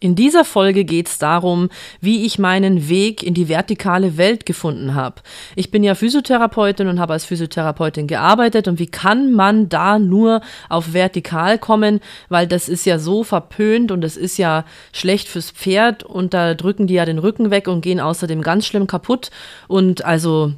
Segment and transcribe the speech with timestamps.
[0.00, 4.94] In dieser Folge geht es darum, wie ich meinen Weg in die vertikale Welt gefunden
[4.94, 5.22] habe.
[5.56, 10.40] Ich bin ja Physiotherapeutin und habe als Physiotherapeutin gearbeitet und wie kann man da nur
[10.68, 11.98] auf vertikal kommen,
[12.28, 16.54] weil das ist ja so verpönt und das ist ja schlecht fürs Pferd und da
[16.54, 19.30] drücken die ja den Rücken weg und gehen außerdem ganz schlimm kaputt
[19.66, 20.52] und also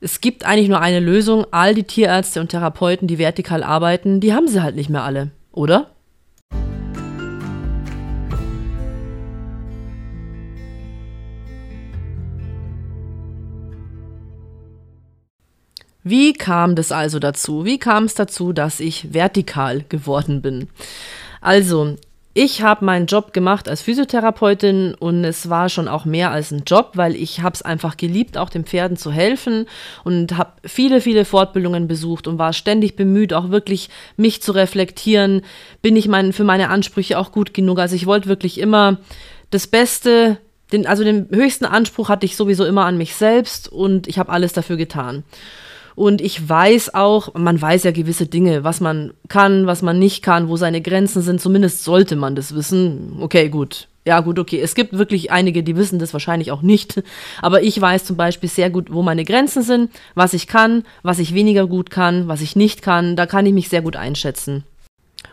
[0.00, 4.32] es gibt eigentlich nur eine Lösung, all die Tierärzte und Therapeuten, die vertikal arbeiten, die
[4.32, 5.90] haben sie halt nicht mehr alle, oder?
[16.08, 17.64] Wie kam das also dazu?
[17.64, 20.68] Wie kam es dazu, dass ich vertikal geworden bin?
[21.40, 21.96] Also,
[22.32, 26.62] ich habe meinen Job gemacht als Physiotherapeutin und es war schon auch mehr als ein
[26.64, 29.66] Job, weil ich habe es einfach geliebt, auch den Pferden zu helfen
[30.04, 35.42] und habe viele, viele Fortbildungen besucht und war ständig bemüht, auch wirklich mich zu reflektieren.
[35.82, 37.80] Bin ich mein, für meine Ansprüche auch gut genug?
[37.80, 38.98] Also ich wollte wirklich immer
[39.50, 40.38] das Beste,
[40.72, 44.30] den, also den höchsten Anspruch hatte ich sowieso immer an mich selbst und ich habe
[44.30, 45.24] alles dafür getan.
[45.98, 50.22] Und ich weiß auch, man weiß ja gewisse Dinge, was man kann, was man nicht
[50.22, 51.40] kann, wo seine Grenzen sind.
[51.40, 53.16] Zumindest sollte man das wissen.
[53.20, 53.88] Okay, gut.
[54.04, 54.60] Ja, gut, okay.
[54.60, 57.02] Es gibt wirklich einige, die wissen das wahrscheinlich auch nicht.
[57.42, 61.18] Aber ich weiß zum Beispiel sehr gut, wo meine Grenzen sind, was ich kann, was
[61.18, 63.16] ich weniger gut kann, was ich nicht kann.
[63.16, 64.62] Da kann ich mich sehr gut einschätzen.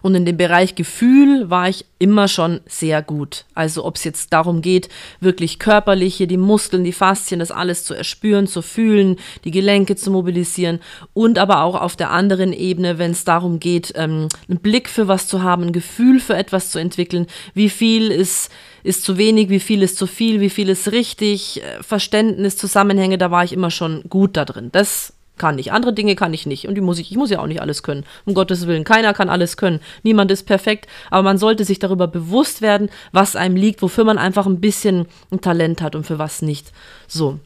[0.01, 3.45] Und in dem Bereich Gefühl war ich immer schon sehr gut.
[3.55, 7.93] Also ob es jetzt darum geht, wirklich körperliche, die Muskeln, die Faszien, das alles zu
[7.95, 10.79] erspüren, zu fühlen, die Gelenke zu mobilisieren
[11.13, 15.07] und aber auch auf der anderen Ebene, wenn es darum geht, ähm, einen Blick für
[15.07, 18.51] was zu haben, ein Gefühl für etwas zu entwickeln, wie viel ist
[18.83, 23.17] ist zu wenig, wie viel ist zu viel, wie viel ist richtig, äh, Verständnis, Zusammenhänge,
[23.17, 24.69] da war ich immer schon gut da drin.
[24.71, 25.71] Das kann ich.
[25.71, 26.67] Andere Dinge kann ich nicht.
[26.67, 28.05] Und die muss ich, ich muss ja auch nicht alles können.
[28.25, 28.83] Um Gottes Willen.
[28.83, 29.79] Keiner kann alles können.
[30.03, 30.87] Niemand ist perfekt.
[31.09, 35.07] Aber man sollte sich darüber bewusst werden, was einem liegt, wofür man einfach ein bisschen
[35.31, 36.71] ein Talent hat und für was nicht.
[37.07, 37.39] So.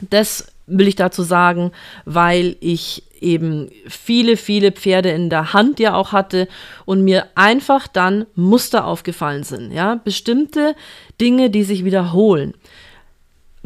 [0.00, 1.72] Das will ich dazu sagen,
[2.04, 6.48] weil ich eben viele, viele Pferde in der Hand ja auch hatte
[6.84, 9.72] und mir einfach dann Muster aufgefallen sind.
[9.72, 10.74] Ja, bestimmte
[11.20, 12.54] Dinge, die sich wiederholen.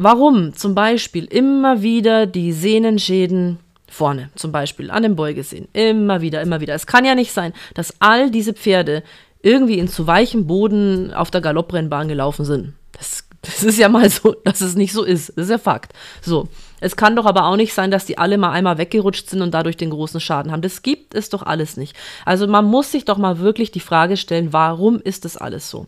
[0.01, 6.41] Warum zum Beispiel immer wieder die Sehnenschäden vorne, zum Beispiel an den Beugesehnen, immer wieder,
[6.41, 6.73] immer wieder.
[6.73, 9.03] Es kann ja nicht sein, dass all diese Pferde
[9.41, 12.75] irgendwie in zu weichem Boden auf der Galopprennbahn gelaufen sind.
[12.93, 15.33] Das, das ist ja mal so, dass es nicht so ist.
[15.35, 15.91] Das ist ja Fakt.
[16.21, 16.47] So.
[16.79, 19.53] Es kann doch aber auch nicht sein, dass die alle mal einmal weggerutscht sind und
[19.53, 20.61] dadurch den großen Schaden haben.
[20.61, 21.93] Das gibt es doch alles nicht.
[22.23, 25.87] Also man muss sich doch mal wirklich die Frage stellen, warum ist das alles so?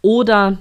[0.00, 0.58] Oder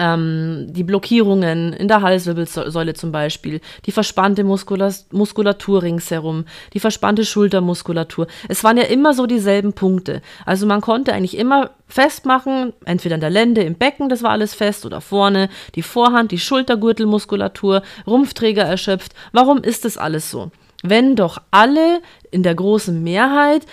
[0.00, 8.26] ähm, die Blockierungen in der Halswirbelsäule zum Beispiel, die verspannte Muskulatur ringsherum, die verspannte Schultermuskulatur.
[8.48, 10.22] Es waren ja immer so dieselben Punkte.
[10.46, 14.54] Also man konnte eigentlich immer festmachen, entweder in der Lende, im Becken, das war alles
[14.54, 19.12] fest, oder vorne, die Vorhand, die Schultergürtelmuskulatur, Rumpfträger erschöpft.
[19.32, 20.50] Warum ist das alles so?
[20.82, 22.00] Wenn doch alle
[22.30, 23.66] in der großen Mehrheit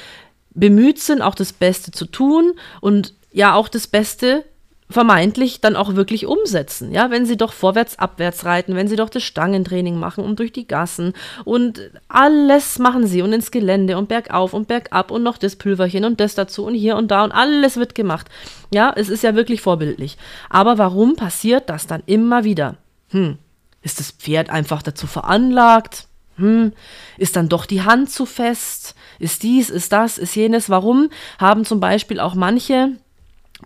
[0.50, 4.44] bemüht sind, auch das Beste zu tun und ja auch das Beste
[4.90, 6.94] vermeintlich dann auch wirklich umsetzen.
[6.94, 10.54] Ja, wenn sie doch vorwärts, abwärts reiten, wenn sie doch das Stangentraining machen und durch
[10.54, 15.38] die Gassen und alles machen sie und ins Gelände und bergauf und bergab und noch
[15.38, 18.28] das Pülverchen und das dazu und hier und da und alles wird gemacht.
[18.72, 20.18] Ja, es ist ja wirklich vorbildlich.
[20.50, 22.76] Aber warum passiert das dann immer wieder?
[23.10, 23.38] Hm,
[23.82, 26.08] ist das Pferd einfach dazu veranlagt?
[26.38, 26.72] Hm,
[27.18, 28.96] ist dann doch die Hand zu fest?
[29.20, 30.70] Ist dies, ist das, ist jenes?
[30.70, 31.10] Warum
[31.40, 32.98] haben zum Beispiel auch manche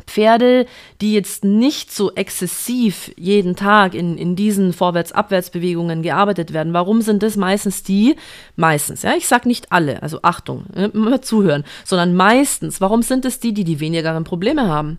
[0.05, 0.65] Pferde,
[1.01, 7.23] die jetzt nicht so exzessiv jeden Tag in, in diesen Vorwärts-Abwärts-Bewegungen gearbeitet werden, warum sind
[7.23, 8.15] das meistens die,
[8.55, 13.25] meistens, ja, ich sage nicht alle, also Achtung, äh, immer zuhören, sondern meistens, warum sind
[13.25, 14.97] es die, die die wenigeren Probleme haben?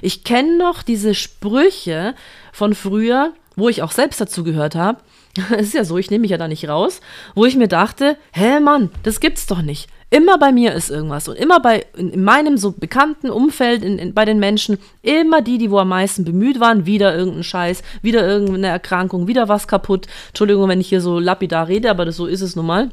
[0.00, 2.14] Ich kenne noch diese Sprüche
[2.52, 5.00] von früher, wo ich auch selbst dazu gehört habe,
[5.52, 7.00] es ist ja so, ich nehme mich ja da nicht raus,
[7.34, 9.88] wo ich mir dachte, hä Mann, das gibt's doch nicht.
[10.12, 13.98] Immer bei mir ist irgendwas und immer bei in, in meinem so bekannten Umfeld, in,
[13.98, 17.82] in, bei den Menschen, immer die, die wo am meisten bemüht waren, wieder irgendein Scheiß,
[18.02, 20.06] wieder irgendeine Erkrankung, wieder was kaputt.
[20.28, 22.90] Entschuldigung, wenn ich hier so lapidar rede, aber das, so ist es nun mal.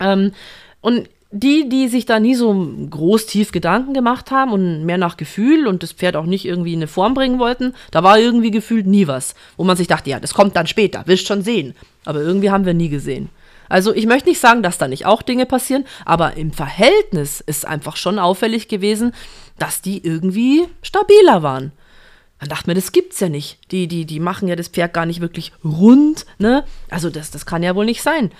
[0.00, 0.32] Ähm,
[0.80, 2.54] und die, die sich da nie so
[2.88, 6.72] groß tief Gedanken gemacht haben und mehr nach Gefühl und das Pferd auch nicht irgendwie
[6.72, 10.08] in eine Form bringen wollten, da war irgendwie gefühlt nie was, wo man sich dachte,
[10.08, 11.74] ja, das kommt dann später, wirst schon sehen.
[12.06, 13.28] Aber irgendwie haben wir nie gesehen.
[13.68, 17.66] Also ich möchte nicht sagen, dass da nicht auch Dinge passieren, aber im Verhältnis ist
[17.66, 19.12] einfach schon auffällig gewesen,
[19.58, 21.72] dass die irgendwie stabiler waren.
[22.40, 23.58] Man dachte mir, das gibt's ja nicht.
[23.72, 26.64] Die, die, die machen ja das Pferd gar nicht wirklich rund, ne?
[26.88, 28.30] Also das, das kann ja wohl nicht sein.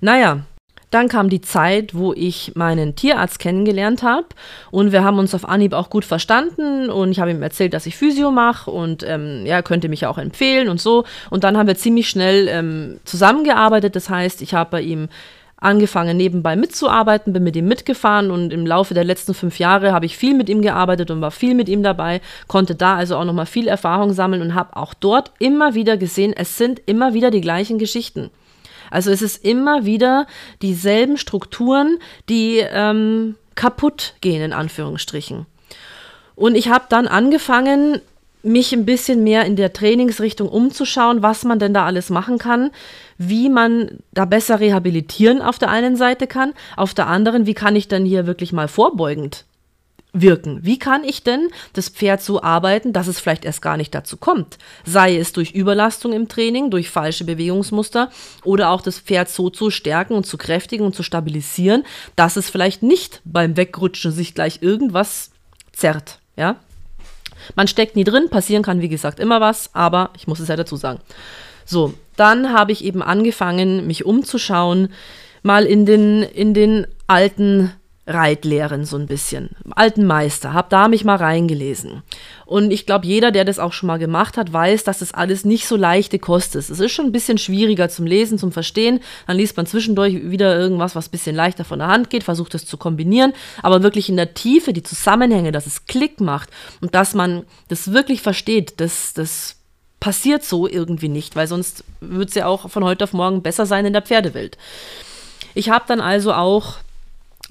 [0.00, 0.44] Naja,
[0.90, 4.26] Dann kam die Zeit, wo ich meinen Tierarzt kennengelernt habe
[4.70, 7.86] und wir haben uns auf Anhieb auch gut verstanden und ich habe ihm erzählt, dass
[7.86, 11.04] ich Physio mache und ähm, ja, könnte mich auch empfehlen und so.
[11.28, 13.96] Und dann haben wir ziemlich schnell ähm, zusammengearbeitet.
[13.96, 15.08] Das heißt, ich habe bei ihm
[15.60, 20.06] angefangen nebenbei mitzuarbeiten, bin mit ihm mitgefahren und im Laufe der letzten fünf Jahre habe
[20.06, 23.24] ich viel mit ihm gearbeitet und war viel mit ihm dabei, konnte da also auch
[23.24, 27.30] nochmal viel Erfahrung sammeln und habe auch dort immer wieder gesehen, es sind immer wieder
[27.30, 28.30] die gleichen Geschichten.
[28.90, 30.26] Also es ist immer wieder
[30.62, 31.98] dieselben Strukturen,
[32.28, 35.46] die ähm, kaputt gehen, in Anführungsstrichen.
[36.34, 38.00] Und ich habe dann angefangen,
[38.42, 42.70] mich ein bisschen mehr in der Trainingsrichtung umzuschauen, was man denn da alles machen kann,
[43.18, 47.74] wie man da besser rehabilitieren auf der einen Seite kann, auf der anderen, wie kann
[47.74, 49.44] ich denn hier wirklich mal vorbeugend
[50.12, 50.60] wirken?
[50.62, 54.16] Wie kann ich denn das Pferd so arbeiten, dass es vielleicht erst gar nicht dazu
[54.16, 54.58] kommt?
[54.84, 58.10] Sei es durch Überlastung im Training, durch falsche Bewegungsmuster
[58.44, 61.84] oder auch das Pferd so zu stärken und zu kräftigen und zu stabilisieren,
[62.16, 65.30] dass es vielleicht nicht beim Wegrutschen sich gleich irgendwas
[65.72, 66.56] zerrt, ja?
[67.54, 70.56] Man steckt nie drin, passieren kann wie gesagt immer was, aber ich muss es ja
[70.56, 71.00] dazu sagen.
[71.64, 74.88] So, dann habe ich eben angefangen, mich umzuschauen,
[75.42, 77.72] mal in den, in den alten
[78.08, 82.02] Reitlehren so ein bisschen, alten Meister, habe da mich mal reingelesen.
[82.46, 85.44] Und ich glaube, jeder, der das auch schon mal gemacht hat, weiß, dass das alles
[85.44, 86.70] nicht so leichte Kost ist.
[86.70, 89.00] Es ist schon ein bisschen schwieriger zum Lesen, zum Verstehen.
[89.26, 92.54] Dann liest man zwischendurch wieder irgendwas, was ein bisschen leichter von der Hand geht, versucht
[92.54, 93.34] es zu kombinieren.
[93.62, 96.48] Aber wirklich in der Tiefe, die Zusammenhänge, dass es Klick macht
[96.80, 99.56] und dass man das wirklich versteht, das, das
[100.00, 103.66] passiert so irgendwie nicht, weil sonst würde es ja auch von heute auf morgen besser
[103.66, 104.56] sein in der Pferdewelt.
[105.54, 106.76] Ich habe dann also auch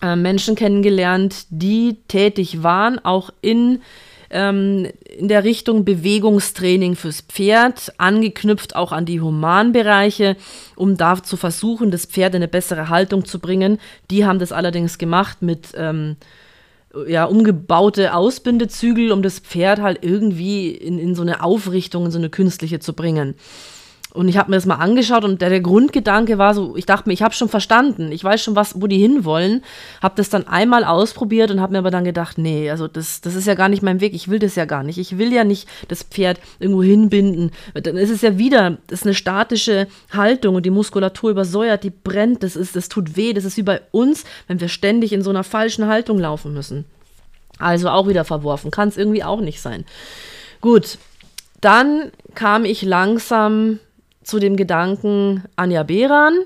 [0.02, 3.82] äh, Menschen kennengelernt, die tätig waren, auch in,
[4.30, 10.36] ähm, in der Richtung Bewegungstraining fürs Pferd, angeknüpft auch an die Humanbereiche,
[10.76, 13.80] um da zu versuchen, das Pferd in eine bessere Haltung zu bringen.
[14.12, 16.18] Die haben das allerdings gemacht mit ähm,
[17.08, 22.18] ja, umgebaute Ausbindezügel, um das Pferd halt irgendwie in, in so eine Aufrichtung, in so
[22.18, 23.36] eine künstliche zu bringen.
[24.14, 27.08] Und ich habe mir das mal angeschaut und der, der Grundgedanke war so, ich dachte
[27.08, 29.64] mir, ich habe schon verstanden, ich weiß schon, was, wo die hinwollen,
[30.02, 33.36] habe das dann einmal ausprobiert und habe mir aber dann gedacht, nee, also das, das
[33.36, 34.98] ist ja gar nicht mein Weg, ich will das ja gar nicht.
[34.98, 37.52] Ich will ja nicht das Pferd irgendwo hinbinden.
[37.74, 41.92] Dann ist es ja wieder, das ist eine statische Haltung und die Muskulatur übersäuert, die
[41.92, 45.22] brennt, das, ist, das tut weh, das ist wie bei uns, wenn wir ständig in
[45.22, 46.86] so einer falschen Haltung laufen müssen.
[47.60, 49.86] Also auch wieder verworfen, kann es irgendwie auch nicht sein.
[50.62, 50.98] Gut,
[51.62, 53.80] dann kam ich langsam
[54.28, 56.40] zu dem Gedanken Anja Beran,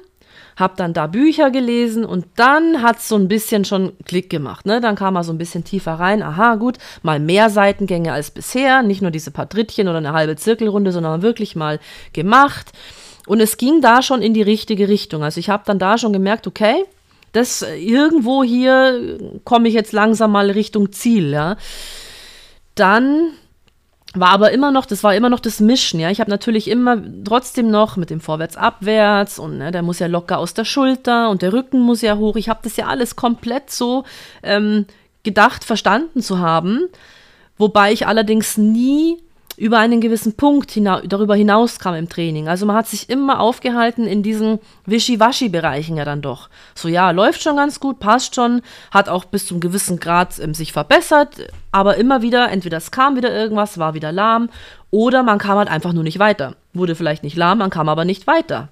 [0.56, 4.66] habe dann da Bücher gelesen und dann hat es so ein bisschen schon Klick gemacht.
[4.66, 4.80] Ne?
[4.80, 6.22] Dann kam er so ein bisschen tiefer rein.
[6.22, 8.84] Aha, gut, mal mehr Seitengänge als bisher.
[8.84, 11.80] Nicht nur diese paar Drittchen oder eine halbe Zirkelrunde, sondern wirklich mal
[12.14, 12.72] gemacht.
[13.26, 15.24] Und es ging da schon in die richtige Richtung.
[15.24, 16.86] Also ich habe dann da schon gemerkt, okay,
[17.32, 21.32] das irgendwo hier komme ich jetzt langsam mal Richtung Ziel.
[21.32, 21.58] Ja?
[22.76, 23.32] Dann
[24.14, 26.10] war aber immer noch, das war immer noch das Mischen, ja.
[26.10, 30.38] Ich habe natürlich immer trotzdem noch mit dem Vorwärts-Abwärts und ne, der muss ja locker
[30.38, 32.36] aus der Schulter und der Rücken muss ja hoch.
[32.36, 34.04] Ich habe das ja alles komplett so
[34.44, 34.86] ähm,
[35.24, 36.88] gedacht, verstanden zu haben,
[37.58, 39.18] wobei ich allerdings nie
[39.62, 42.48] über einen gewissen Punkt hina darüber hinauskam im Training.
[42.48, 46.50] Also man hat sich immer aufgehalten in diesen Wischiwaschi-Bereichen ja dann doch.
[46.74, 50.56] So ja, läuft schon ganz gut, passt schon, hat auch bis zum gewissen Grad ähm,
[50.56, 54.50] sich verbessert, aber immer wieder, entweder es kam wieder irgendwas, war wieder lahm,
[54.90, 56.56] oder man kam halt einfach nur nicht weiter.
[56.74, 58.70] Wurde vielleicht nicht lahm, man kam aber nicht weiter.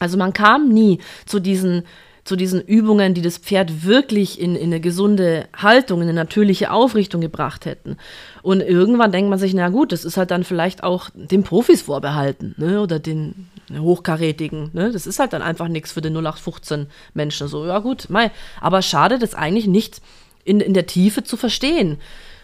[0.00, 1.84] Also man kam nie zu diesen
[2.24, 6.70] zu diesen Übungen, die das Pferd wirklich in, in eine gesunde Haltung, in eine natürliche
[6.70, 7.96] Aufrichtung gebracht hätten.
[8.42, 11.82] Und irgendwann denkt man sich, na gut, das ist halt dann vielleicht auch den Profis
[11.82, 12.80] vorbehalten ne?
[12.80, 14.70] oder den Hochkarätigen.
[14.72, 14.92] Ne?
[14.92, 17.48] Das ist halt dann einfach nichts für den 0815 Menschen.
[17.48, 18.30] So, ja gut, mei.
[18.60, 20.00] aber schade, das eigentlich nicht
[20.44, 21.98] in, in der Tiefe zu verstehen.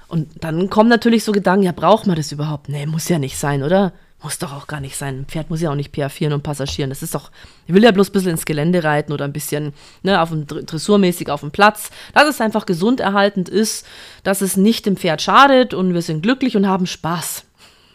[0.08, 2.68] Und dann kommen natürlich so Gedanken, ja, braucht man das überhaupt?
[2.68, 3.92] Nee, muss ja nicht sein, oder?
[4.20, 5.20] Muss doch auch gar nicht sein.
[5.20, 6.90] Ein Pferd muss ja auch nicht PA4 und passagieren.
[6.90, 7.30] Das ist doch,
[7.68, 9.72] ich will ja bloß ein bisschen ins Gelände reiten oder ein bisschen
[10.02, 11.90] ne, auf dem dressurmäßig auf dem Platz.
[12.14, 13.86] Dass es einfach gesund erhaltend ist,
[14.24, 17.44] dass es nicht dem Pferd schadet und wir sind glücklich und haben Spaß.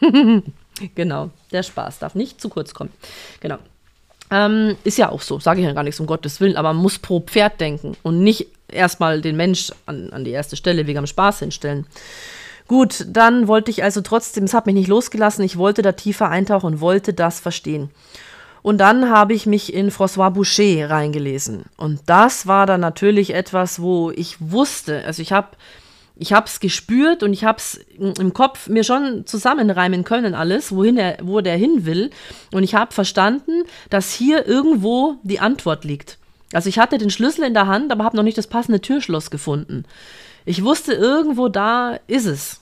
[0.94, 2.90] genau, der Spaß darf nicht zu kurz kommen.
[3.40, 3.58] Genau.
[4.30, 6.82] Ähm, ist ja auch so, sage ich ja gar nichts um Gottes Willen, aber man
[6.82, 10.96] muss pro Pferd denken und nicht erstmal den Mensch an, an die erste Stelle wegen
[10.96, 11.86] dem Spaß hinstellen.
[12.66, 16.30] Gut, dann wollte ich also trotzdem, es hat mich nicht losgelassen, ich wollte da tiefer
[16.30, 17.90] eintauchen und wollte das verstehen.
[18.62, 21.64] Und dann habe ich mich in François Boucher reingelesen.
[21.76, 25.48] Und das war dann natürlich etwas, wo ich wusste, also ich habe
[26.16, 30.72] ich habe es gespürt und ich habe es im Kopf mir schon zusammenreimen können alles,
[30.72, 32.10] wohin er, wo der hin will.
[32.52, 36.18] Und ich habe verstanden, dass hier irgendwo die Antwort liegt.
[36.52, 39.30] Also ich hatte den Schlüssel in der Hand, aber habe noch nicht das passende Türschloss
[39.30, 39.84] gefunden.
[40.44, 42.60] Ich wusste, irgendwo da ist es.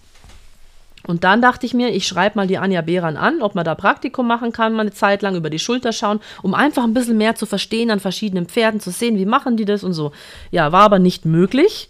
[1.05, 3.75] Und dann dachte ich mir, ich schreibe mal die Anja Behran an, ob man da
[3.75, 7.19] Praktikum machen kann, mal eine Zeit lang über die Schulter schauen, um einfach ein bisschen
[7.19, 10.13] mehr zu verstehen an verschiedenen Pferden, zu sehen, wie machen die das und so.
[10.53, 11.89] Ja, war aber nicht möglich.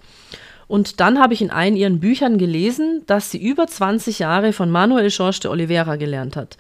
[0.67, 4.71] Und dann habe ich in einen ihren Büchern gelesen, dass sie über 20 Jahre von
[4.71, 6.57] Manuel George de Oliveira gelernt hat.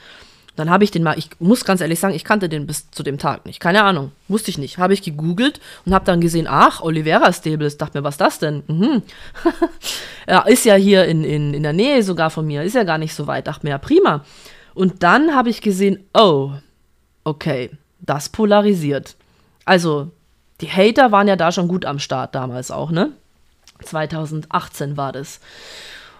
[0.54, 3.02] Dann habe ich den mal, ich muss ganz ehrlich sagen, ich kannte den bis zu
[3.02, 3.58] dem Tag nicht.
[3.58, 4.76] Keine Ahnung, wusste ich nicht.
[4.76, 7.78] Habe ich gegoogelt und habe dann gesehen, ach, Oliveira Stables.
[7.78, 8.62] Dachte mir, was ist das denn?
[8.66, 9.02] Mhm.
[10.28, 12.98] ja, ist ja hier in, in, in der Nähe sogar von mir, ist ja gar
[12.98, 13.46] nicht so weit.
[13.46, 14.24] Dachte mir, ja, prima.
[14.74, 16.52] Und dann habe ich gesehen, oh,
[17.24, 19.16] okay, das polarisiert.
[19.64, 20.10] Also,
[20.60, 23.12] die Hater waren ja da schon gut am Start damals auch, ne?
[23.84, 25.40] 2018 war das.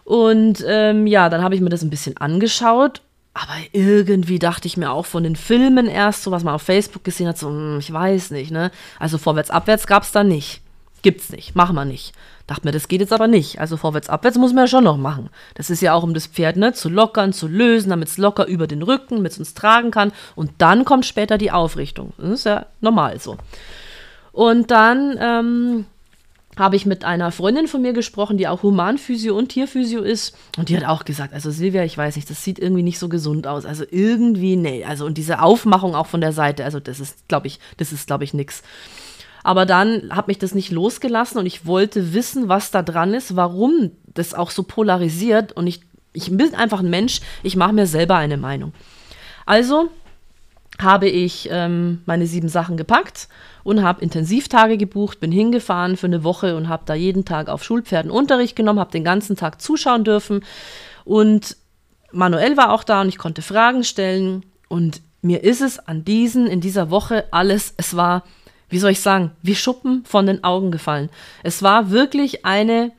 [0.05, 3.03] Und ähm, ja, dann habe ich mir das ein bisschen angeschaut
[3.35, 7.03] aber irgendwie dachte ich mir auch von den Filmen erst, so was man auf Facebook
[7.05, 8.71] gesehen hat, so, hm, ich weiß nicht, ne?
[8.99, 10.61] Also vorwärts, abwärts gab es da nicht.
[11.01, 12.13] Gibt's nicht, machen wir nicht.
[12.47, 13.61] Dachte mir, das geht jetzt aber nicht.
[13.61, 15.31] Also vorwärts, abwärts muss man ja schon noch machen.
[15.55, 18.47] Das ist ja auch, um das Pferd ne, zu lockern, zu lösen, damit es locker
[18.47, 20.13] über den Rücken, damit es uns tragen kann.
[20.37, 22.13] Und dann kommt später die Aufrichtung.
[22.19, 23.37] Das ist ja normal so.
[24.33, 25.87] Und dann ähm,
[26.59, 30.37] habe ich mit einer Freundin von mir gesprochen, die auch Humanphysio und Tierphysio ist.
[30.59, 33.09] Und die hat auch gesagt, also Silvia, ich weiß nicht, das sieht irgendwie nicht so
[33.09, 33.65] gesund aus.
[33.65, 34.85] Also irgendwie, nee.
[34.85, 38.07] Also und diese Aufmachung auch von der Seite, also das ist, glaube ich, das ist,
[38.07, 38.63] glaube ich, nix.
[39.43, 43.35] Aber dann hat mich das nicht losgelassen und ich wollte wissen, was da dran ist,
[43.35, 45.53] warum das auch so polarisiert.
[45.53, 45.81] Und ich,
[46.13, 48.73] ich bin einfach ein Mensch, ich mache mir selber eine Meinung.
[49.47, 49.91] Also
[50.81, 53.29] habe ich ähm, meine sieben Sachen gepackt
[53.63, 57.63] und habe Intensivtage gebucht, bin hingefahren für eine Woche und habe da jeden Tag auf
[57.63, 60.45] Schulpferden Unterricht genommen, habe den ganzen Tag zuschauen dürfen
[61.05, 61.57] und
[62.13, 66.47] Manuel war auch da und ich konnte Fragen stellen und mir ist es an diesen,
[66.47, 68.25] in dieser Woche alles, es war,
[68.69, 71.11] wie soll ich sagen, wie Schuppen von den Augen gefallen.
[71.43, 72.91] Es war wirklich eine,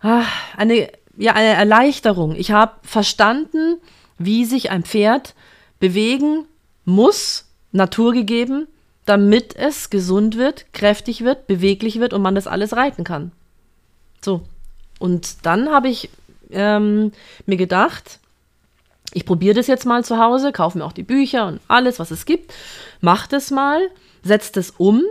[0.00, 0.24] ah,
[0.56, 2.34] eine, ja, eine Erleichterung.
[2.34, 3.76] Ich habe verstanden,
[4.18, 5.34] wie sich ein Pferd
[5.80, 6.46] bewegen
[6.84, 8.68] muss, naturgegeben,
[9.06, 13.32] damit es gesund wird, kräftig wird, beweglich wird und man das alles reiten kann.
[14.22, 14.42] So.
[14.98, 16.08] Und dann habe ich
[16.50, 17.12] ähm,
[17.46, 18.20] mir gedacht,
[19.12, 22.10] ich probiere das jetzt mal zu Hause, kaufe mir auch die Bücher und alles, was
[22.10, 22.52] es gibt,
[23.00, 23.80] mache das mal,
[24.22, 25.02] setze das um.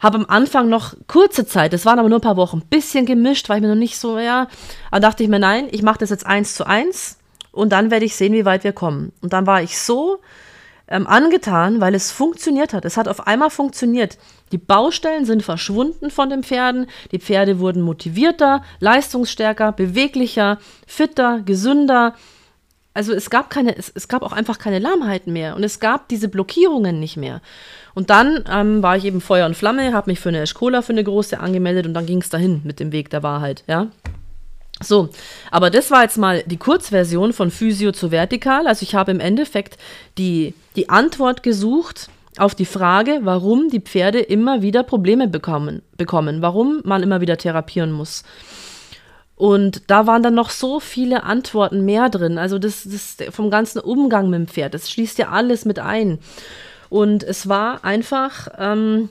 [0.00, 3.06] Habe am Anfang noch kurze Zeit, das waren aber nur ein paar Wochen, ein bisschen
[3.06, 4.48] gemischt, weil ich mir noch nicht so, ja,
[4.90, 7.18] da dachte ich mir, nein, ich mache das jetzt eins zu eins
[7.52, 9.12] und dann werde ich sehen, wie weit wir kommen.
[9.22, 10.18] Und dann war ich so
[10.88, 12.84] ähm, angetan, weil es funktioniert hat.
[12.84, 14.18] Es hat auf einmal funktioniert.
[14.52, 16.86] Die Baustellen sind verschwunden von den Pferden.
[17.12, 22.14] Die Pferde wurden motivierter, leistungsstärker, beweglicher, fitter, gesünder.
[22.92, 26.08] Also es gab keine, es, es gab auch einfach keine Lahmheiten mehr und es gab
[26.08, 27.40] diese Blockierungen nicht mehr.
[27.94, 30.92] Und dann ähm, war ich eben Feuer und Flamme, habe mich für eine Eschkola, für
[30.92, 33.88] eine große angemeldet und dann ging es dahin mit dem Weg der Wahrheit, ja.
[34.82, 35.08] So,
[35.50, 38.66] aber das war jetzt mal die Kurzversion von Physio zu Vertikal.
[38.66, 39.78] Also ich habe im Endeffekt
[40.18, 46.42] die, die Antwort gesucht auf die Frage, warum die Pferde immer wieder Probleme bekommen, bekommen,
[46.42, 48.24] warum man immer wieder therapieren muss.
[49.36, 52.38] Und da waren dann noch so viele Antworten mehr drin.
[52.38, 56.18] Also das, das vom ganzen Umgang mit dem Pferd, das schließt ja alles mit ein.
[56.88, 59.08] Und es war einfach, ähm,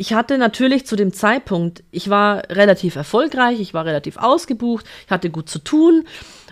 [0.00, 5.10] ich hatte natürlich zu dem Zeitpunkt, ich war relativ erfolgreich, ich war relativ ausgebucht, ich
[5.10, 6.04] hatte gut zu tun.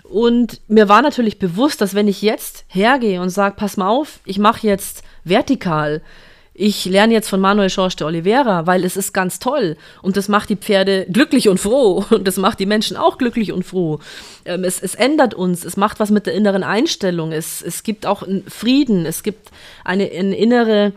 [0.03, 4.19] Und mir war natürlich bewusst, dass wenn ich jetzt hergehe und sage, pass mal auf,
[4.25, 6.03] ich mache jetzt vertikal,
[6.55, 9.77] ich lerne jetzt von Manuel George de Oliveira, weil es ist ganz toll.
[10.03, 12.05] Und das macht die Pferde glücklich und froh.
[12.11, 14.01] Und das macht die Menschen auch glücklich und froh.
[14.45, 18.07] Ähm, es, es, ändert uns, es macht was mit der inneren Einstellung, es, es gibt
[18.07, 19.51] auch Frieden, es gibt
[19.85, 20.93] eine, eine innere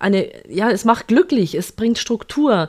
[0.00, 2.68] eine, ja, es macht glücklich, es bringt Struktur.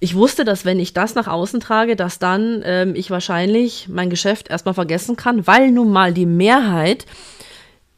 [0.00, 4.10] Ich wusste, dass wenn ich das nach außen trage, dass dann ähm, ich wahrscheinlich mein
[4.10, 7.06] Geschäft erstmal vergessen kann, weil nun mal die Mehrheit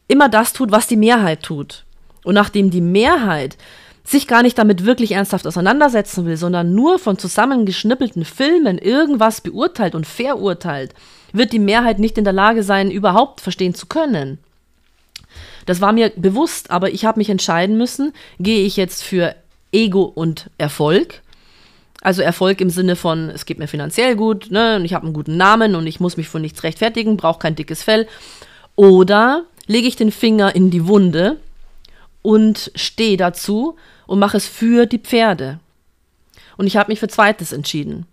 [0.08, 1.84] immer das tut, was die Mehrheit tut.
[2.24, 3.56] Und nachdem die Mehrheit
[4.04, 9.94] sich gar nicht damit wirklich ernsthaft auseinandersetzen will, sondern nur von zusammengeschnippelten Filmen irgendwas beurteilt
[9.94, 10.94] und verurteilt,
[11.32, 14.38] wird die Mehrheit nicht in der Lage sein, überhaupt verstehen zu können.
[15.70, 19.36] Das war mir bewusst, aber ich habe mich entscheiden müssen, gehe ich jetzt für
[19.70, 21.22] Ego und Erfolg.
[22.00, 25.14] Also Erfolg im Sinne von, es geht mir finanziell gut, ne, und ich habe einen
[25.14, 28.08] guten Namen und ich muss mich von nichts rechtfertigen, brauche kein dickes Fell.
[28.74, 31.36] Oder lege ich den Finger in die Wunde
[32.20, 33.76] und stehe dazu
[34.08, 35.60] und mache es für die Pferde.
[36.56, 38.06] Und ich habe mich für zweites entschieden,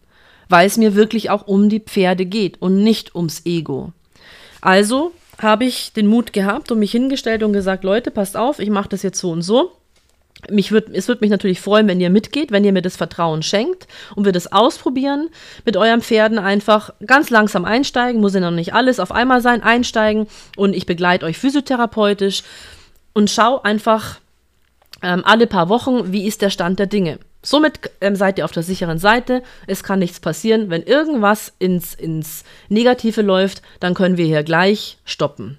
[0.47, 3.93] weil es mir wirklich auch um die Pferde geht und nicht ums Ego.
[4.61, 8.69] Also habe ich den Mut gehabt und mich hingestellt und gesagt, Leute, passt auf, ich
[8.69, 9.71] mache das jetzt so und so.
[10.49, 13.43] mich würd, es würde mich natürlich freuen, wenn ihr mitgeht, wenn ihr mir das Vertrauen
[13.43, 15.29] schenkt und wir das ausprobieren
[15.65, 19.63] mit euren Pferden einfach ganz langsam einsteigen, muss ja noch nicht alles auf einmal sein,
[19.63, 22.43] einsteigen und ich begleite euch physiotherapeutisch
[23.13, 24.19] und schau einfach
[25.01, 27.19] ähm, alle paar Wochen, wie ist der Stand der Dinge.
[27.41, 29.43] Somit ähm, seid ihr auf der sicheren Seite.
[29.67, 30.69] Es kann nichts passieren.
[30.69, 35.57] Wenn irgendwas ins, ins Negative läuft, dann können wir hier gleich stoppen.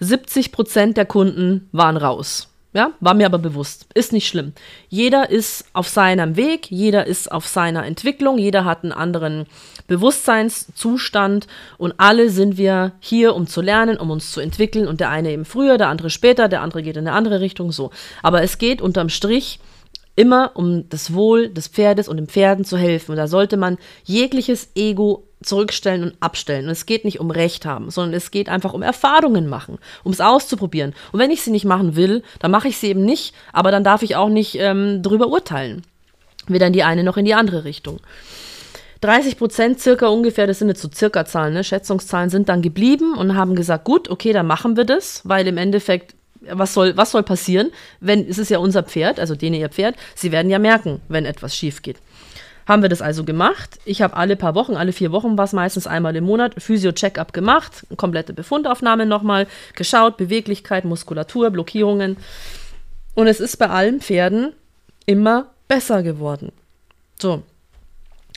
[0.00, 2.48] 70 Prozent der Kunden waren raus.
[2.74, 3.86] Ja, war mir aber bewusst.
[3.94, 4.52] Ist nicht schlimm.
[4.88, 9.46] Jeder ist auf seinem Weg, jeder ist auf seiner Entwicklung, jeder hat einen anderen
[9.86, 11.46] Bewusstseinszustand
[11.78, 15.30] und alle sind wir hier, um zu lernen, um uns zu entwickeln und der eine
[15.30, 17.90] eben früher, der andere später, der andere geht in eine andere Richtung, so.
[18.22, 19.60] Aber es geht unterm Strich
[20.18, 23.12] immer um das Wohl des Pferdes und den Pferden zu helfen.
[23.12, 26.64] Und da sollte man jegliches Ego zurückstellen und abstellen.
[26.64, 30.10] Und es geht nicht um Recht haben, sondern es geht einfach um Erfahrungen machen, um
[30.10, 30.92] es auszuprobieren.
[31.12, 33.84] Und wenn ich sie nicht machen will, dann mache ich sie eben nicht, aber dann
[33.84, 35.82] darf ich auch nicht ähm, darüber urteilen.
[36.48, 38.00] Weder in die eine noch in die andere Richtung.
[39.02, 41.62] 30 Prozent circa ungefähr, das sind jetzt so circa Zahlen, ne?
[41.62, 45.58] Schätzungszahlen, sind dann geblieben und haben gesagt, gut, okay, dann machen wir das, weil im
[45.58, 49.68] Endeffekt, was soll, was soll passieren, wenn, es ist ja unser Pferd, also denen ihr
[49.68, 51.98] Pferd, sie werden ja merken, wenn etwas schief geht.
[52.66, 53.78] Haben wir das also gemacht.
[53.86, 57.32] Ich habe alle paar Wochen, alle vier Wochen war es meistens einmal im Monat, Physio-Check-up
[57.32, 62.18] gemacht, komplette Befundaufnahme nochmal, geschaut, Beweglichkeit, Muskulatur, Blockierungen.
[63.14, 64.52] Und es ist bei allen Pferden
[65.06, 66.52] immer besser geworden.
[67.18, 67.42] So,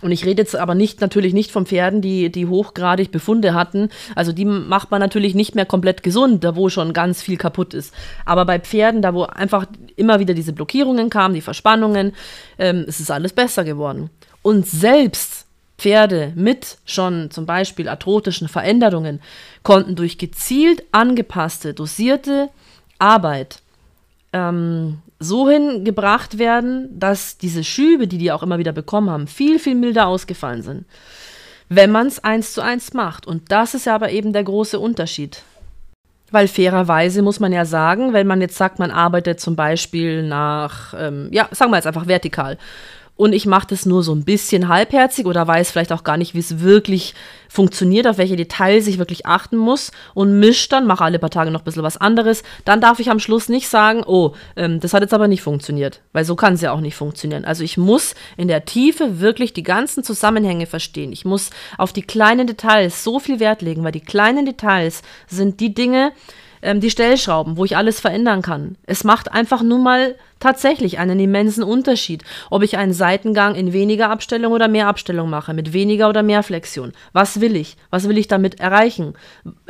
[0.02, 3.90] und ich rede jetzt aber nicht natürlich nicht von Pferden, die, die hochgradig Befunde hatten.
[4.16, 7.74] Also die macht man natürlich nicht mehr komplett gesund, da wo schon ganz viel kaputt
[7.74, 7.94] ist.
[8.26, 12.14] Aber bei Pferden, da wo einfach immer wieder diese Blockierungen kamen, die Verspannungen,
[12.58, 14.10] ähm, es ist alles besser geworden.
[14.42, 15.46] Und selbst
[15.78, 19.20] Pferde mit schon zum Beispiel arthrotischen Veränderungen
[19.64, 22.50] konnten durch gezielt angepasste, dosierte
[23.00, 23.62] Arbeit
[24.34, 29.60] ähm, so hingebracht werden, dass diese Schübe, die die auch immer wieder bekommen haben, viel,
[29.60, 30.86] viel milder ausgefallen sind.
[31.70, 33.28] Wenn man es eins zu eins macht.
[33.28, 35.44] Und das ist ja aber eben der große Unterschied.
[36.32, 40.94] Weil fairerweise muss man ja sagen, wenn man jetzt sagt, man arbeitet zum Beispiel nach,
[40.98, 42.58] ähm, ja, sagen wir jetzt einfach vertikal
[43.22, 46.34] und ich mache das nur so ein bisschen halbherzig oder weiß vielleicht auch gar nicht,
[46.34, 47.14] wie es wirklich
[47.50, 51.52] funktioniert, auf welche Details ich wirklich achten muss und mische dann, mache alle paar Tage
[51.52, 54.96] noch ein bisschen was anderes, dann darf ich am Schluss nicht sagen, oh, ähm, das
[54.96, 57.46] hat jetzt aber nicht funktioniert, weil so kann es ja auch nicht funktionieren.
[57.46, 61.12] Also ich muss in der Tiefe wirklich die ganzen Zusammenhänge verstehen.
[61.12, 65.60] Ich muss auf die kleinen Details so viel Wert legen, weil die kleinen Details sind
[65.60, 66.12] die Dinge,
[66.62, 68.78] ähm, die Stellschrauben, wo ich alles verändern kann.
[68.86, 74.10] Es macht einfach nur mal tatsächlich einen immensen Unterschied, ob ich einen Seitengang in weniger
[74.10, 76.94] Abstellung oder mehr Abstellung mache, mit weniger oder mehr Flexion.
[77.14, 77.78] Was will ich?
[77.90, 79.14] Was will ich damit erreichen?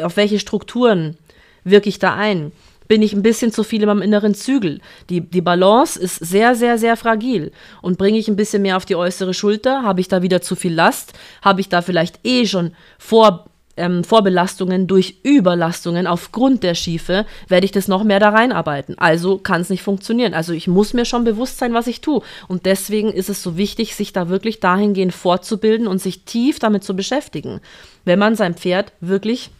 [0.01, 1.17] Auf welche Strukturen
[1.63, 2.51] wirke ich da ein?
[2.91, 4.81] bin ich ein bisschen zu viel in meinem inneren Zügel.
[5.09, 7.53] Die, die Balance ist sehr, sehr, sehr fragil.
[7.81, 10.57] Und bringe ich ein bisschen mehr auf die äußere Schulter, habe ich da wieder zu
[10.57, 13.45] viel Last, habe ich da vielleicht eh schon vor,
[13.77, 18.97] ähm, Vorbelastungen durch Überlastungen aufgrund der Schiefe, werde ich das noch mehr da reinarbeiten.
[18.97, 20.33] Also kann es nicht funktionieren.
[20.33, 22.21] Also ich muss mir schon bewusst sein, was ich tue.
[22.47, 26.83] Und deswegen ist es so wichtig, sich da wirklich dahingehend fortzubilden und sich tief damit
[26.83, 27.61] zu beschäftigen.
[28.05, 29.51] Wenn man sein Pferd wirklich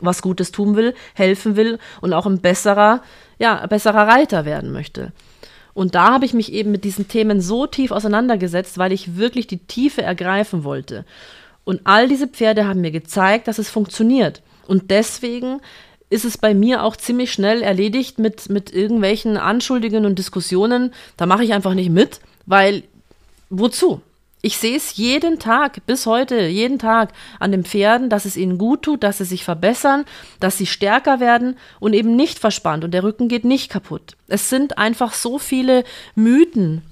[0.00, 3.02] was Gutes tun will, helfen will und auch ein besserer,
[3.38, 5.12] ja, besserer Reiter werden möchte.
[5.74, 9.46] Und da habe ich mich eben mit diesen Themen so tief auseinandergesetzt, weil ich wirklich
[9.46, 11.04] die Tiefe ergreifen wollte.
[11.64, 14.42] Und all diese Pferde haben mir gezeigt, dass es funktioniert.
[14.66, 15.60] Und deswegen
[16.10, 20.92] ist es bei mir auch ziemlich schnell erledigt mit, mit irgendwelchen Anschuldigungen und Diskussionen.
[21.16, 22.82] Da mache ich einfach nicht mit, weil
[23.48, 24.02] wozu?
[24.44, 28.58] Ich sehe es jeden Tag, bis heute, jeden Tag an den Pferden, dass es ihnen
[28.58, 30.04] gut tut, dass sie sich verbessern,
[30.40, 34.16] dass sie stärker werden und eben nicht verspannt und der Rücken geht nicht kaputt.
[34.26, 35.84] Es sind einfach so viele
[36.16, 36.82] Mythen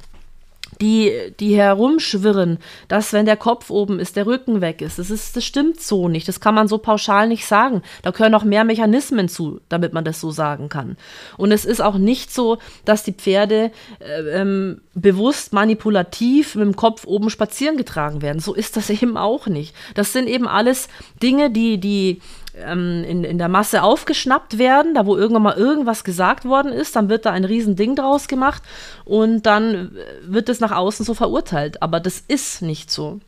[0.81, 4.99] die, die herumschwirren, dass wenn der Kopf oben ist, der Rücken weg ist.
[4.99, 5.37] Das, ist.
[5.37, 6.27] das stimmt so nicht.
[6.29, 7.83] Das kann man so pauschal nicht sagen.
[8.03, 10.97] Da gehören noch mehr Mechanismen zu, damit man das so sagen kann.
[11.37, 16.77] Und es ist auch nicht so, dass die Pferde äh, ähm, bewusst manipulativ mit dem
[16.77, 18.41] Kopf oben spazieren getragen werden.
[18.41, 19.75] So ist das eben auch nicht.
[19.95, 20.89] Das sind eben alles
[21.23, 22.21] Dinge, die, die
[22.65, 26.97] ähm, in, in der Masse aufgeschnappt werden, da wo irgendwann mal irgendwas gesagt worden ist,
[26.97, 28.63] dann wird da ein Riesending draus gemacht
[29.05, 31.83] und dann wird es nach außen so verurteilt.
[31.83, 33.21] Aber das ist nicht so.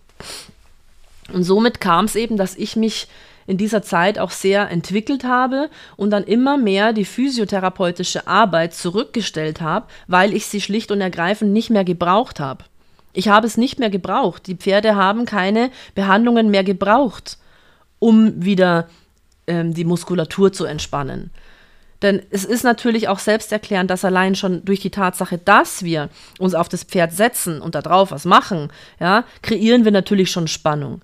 [1.32, 3.08] Und somit kam es eben, dass ich mich
[3.46, 9.60] in dieser Zeit auch sehr entwickelt habe und dann immer mehr die physiotherapeutische Arbeit zurückgestellt
[9.60, 12.64] habe, weil ich sie schlicht und ergreifend nicht mehr gebraucht habe.
[13.12, 14.46] Ich habe es nicht mehr gebraucht.
[14.46, 17.38] Die Pferde haben keine Behandlungen mehr gebraucht,
[17.98, 18.88] um wieder
[19.46, 21.30] ähm, die Muskulatur zu entspannen.
[22.02, 26.54] Denn es ist natürlich auch selbsterklärend, dass allein schon durch die Tatsache, dass wir uns
[26.54, 31.00] auf das Pferd setzen und darauf was machen, ja, kreieren wir natürlich schon Spannung.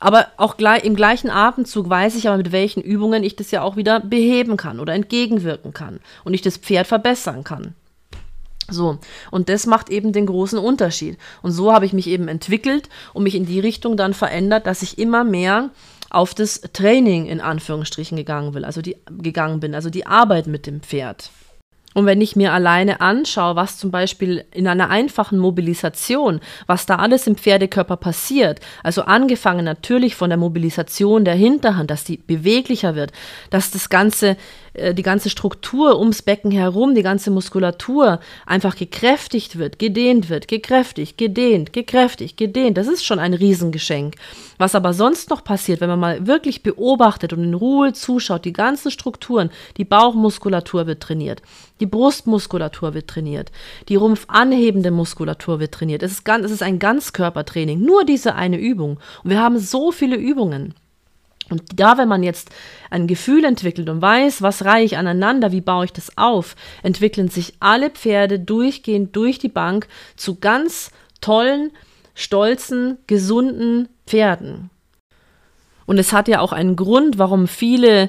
[0.00, 3.62] Aber auch gleich, im gleichen Atemzug weiß ich aber, mit welchen Übungen ich das ja
[3.62, 7.74] auch wieder beheben kann oder entgegenwirken kann und ich das Pferd verbessern kann.
[8.68, 8.98] So,
[9.30, 11.18] und das macht eben den großen Unterschied.
[11.40, 14.82] Und so habe ich mich eben entwickelt und mich in die Richtung dann verändert, dass
[14.82, 15.70] ich immer mehr
[16.12, 20.66] auf das Training in Anführungsstrichen gegangen will, also die gegangen bin, also die Arbeit mit
[20.66, 21.30] dem Pferd.
[21.94, 26.96] Und wenn ich mir alleine anschaue, was zum Beispiel in einer einfachen Mobilisation, was da
[26.96, 32.94] alles im Pferdekörper passiert, also angefangen natürlich von der Mobilisation der Hinterhand, dass die beweglicher
[32.94, 33.12] wird,
[33.50, 34.36] dass das ganze
[34.74, 41.18] die ganze Struktur ums Becken herum, die ganze Muskulatur einfach gekräftigt wird, gedehnt wird, gekräftigt,
[41.18, 42.78] gedehnt, gekräftigt, gedehnt.
[42.78, 44.14] Das ist schon ein Riesengeschenk.
[44.58, 48.52] Was aber sonst noch passiert, wenn man mal wirklich beobachtet und in Ruhe zuschaut, die
[48.52, 51.42] ganzen Strukturen, die Bauchmuskulatur wird trainiert,
[51.80, 53.52] die Brustmuskulatur wird trainiert,
[53.88, 56.02] die rumpfanhebende Muskulatur wird trainiert.
[56.02, 59.00] Es ist, ganz, es ist ein Ganzkörpertraining, nur diese eine Übung.
[59.22, 60.74] Und wir haben so viele Übungen.
[61.50, 62.50] Und da, wenn man jetzt
[62.90, 67.28] ein Gefühl entwickelt und weiß, was reihe ich aneinander, wie baue ich das auf, entwickeln
[67.28, 71.70] sich alle Pferde durchgehend durch die Bank zu ganz tollen,
[72.14, 74.70] stolzen, gesunden Pferden.
[75.86, 78.08] Und es hat ja auch einen Grund, warum viele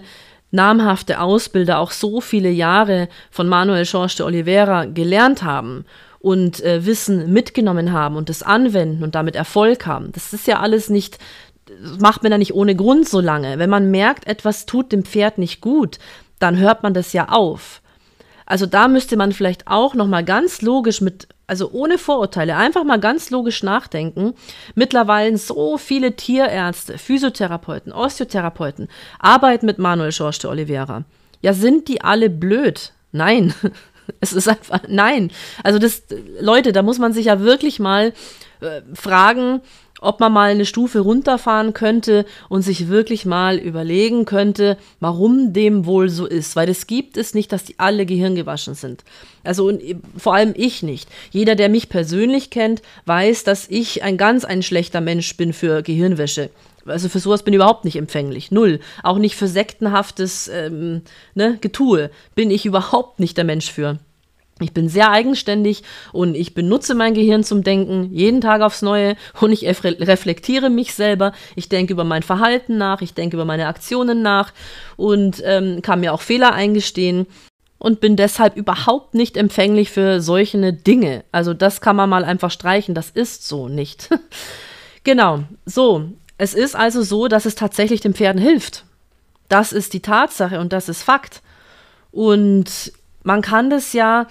[0.52, 5.86] namhafte Ausbilder auch so viele Jahre von Manuel Georges de Oliveira gelernt haben
[6.20, 10.12] und äh, Wissen mitgenommen haben und das anwenden und damit Erfolg haben.
[10.12, 11.18] Das ist ja alles nicht
[12.00, 13.60] macht man ja nicht ohne Grund so lange.
[13.60, 16.00] Wenn man merkt, etwas tut dem Pferd nicht gut,
[16.40, 17.82] dann hört man das ja auf.
[18.46, 22.84] Also da müsste man vielleicht auch noch mal ganz logisch mit also ohne Vorurteile, einfach
[22.84, 24.34] mal ganz logisch nachdenken.
[24.76, 28.88] Mittlerweile so viele Tierärzte, Physiotherapeuten, Osteotherapeuten
[29.20, 31.04] arbeiten mit Manuel Georges de Oliveira.
[31.42, 32.94] Ja, sind die alle blöd?
[33.12, 33.54] Nein.
[34.20, 35.32] Es ist einfach, nein.
[35.64, 36.04] Also das,
[36.42, 38.12] Leute, da muss man sich ja wirklich mal
[38.60, 39.62] äh, fragen,
[40.04, 45.86] ob man mal eine Stufe runterfahren könnte und sich wirklich mal überlegen könnte, warum dem
[45.86, 46.56] wohl so ist.
[46.56, 49.04] Weil es gibt es nicht, dass die alle gehirngewaschen sind.
[49.44, 49.82] Also und
[50.18, 51.10] vor allem ich nicht.
[51.32, 55.82] Jeder, der mich persönlich kennt, weiß, dass ich ein ganz ein schlechter Mensch bin für
[55.82, 56.50] Gehirnwäsche.
[56.86, 58.52] Also für sowas bin ich überhaupt nicht empfänglich.
[58.52, 58.80] Null.
[59.04, 61.02] Auch nicht für sektenhaftes ähm,
[61.34, 64.00] ne, Getue bin ich überhaupt nicht der Mensch für.
[64.60, 69.16] Ich bin sehr eigenständig und ich benutze mein Gehirn zum Denken jeden Tag aufs Neue
[69.42, 71.34] und ich reflektiere mich selber.
[71.56, 74.54] Ich denke über mein Verhalten nach, ich denke über meine Aktionen nach
[74.96, 77.26] und ähm, kann mir auch Fehler eingestehen
[77.80, 81.24] und bin deshalb überhaupt nicht empfänglich für solche Dinge.
[81.32, 84.10] Also das kann man mal einfach streichen, das ist so nicht.
[85.04, 86.06] genau, so.
[86.38, 88.86] Es ist also so, dass es tatsächlich den Pferden hilft.
[89.50, 91.42] Das ist die Tatsache und das ist Fakt.
[92.12, 94.28] Und man kann das ja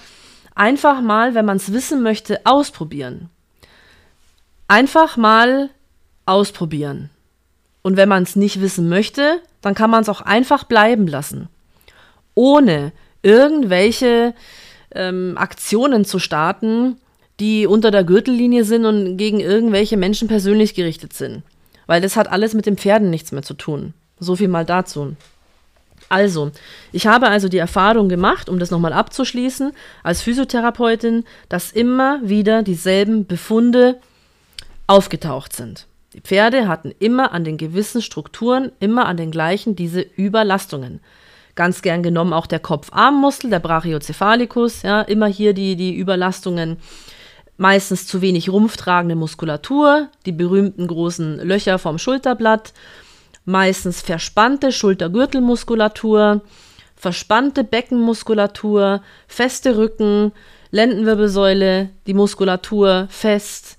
[0.55, 3.31] einfach mal, wenn man es wissen möchte, ausprobieren.
[4.69, 5.71] Einfach mal
[6.27, 7.11] ausprobieren.
[7.83, 11.49] Und wenn man es nicht wissen möchte, dann kann man es auch einfach bleiben lassen.
[12.35, 14.35] Ohne irgendwelche
[14.95, 16.97] ähm, Aktionen zu starten,
[17.41, 21.43] die unter der Gürtellinie sind und gegen irgendwelche Menschen persönlich gerichtet sind.
[21.87, 23.95] Weil das hat alles mit den Pferden nichts mehr zu tun.
[24.21, 25.17] So viel mal dazu.
[26.13, 26.51] Also,
[26.93, 29.73] ich habe also die Erfahrung gemacht, um das nochmal abzuschließen,
[30.03, 33.99] als Physiotherapeutin, dass immer wieder dieselben Befunde
[34.87, 35.87] aufgetaucht sind.
[36.13, 41.01] Die Pferde hatten immer an den gewissen Strukturen, immer an den gleichen diese Überlastungen.
[41.55, 46.77] Ganz gern genommen auch der Kopf-Arm-Muskel, der Brachiocephalicus, ja, immer hier die, die Überlastungen.
[47.57, 52.75] Meistens zu wenig rumpftragende Muskulatur, die berühmten großen Löcher vom Schulterblatt,
[53.45, 56.43] meistens verspannte Schultergürtelmuskulatur,
[56.97, 60.33] verspannte Beckenmuskulatur, feste Rücken,
[60.71, 63.77] Lendenwirbelsäule, die Muskulatur fest,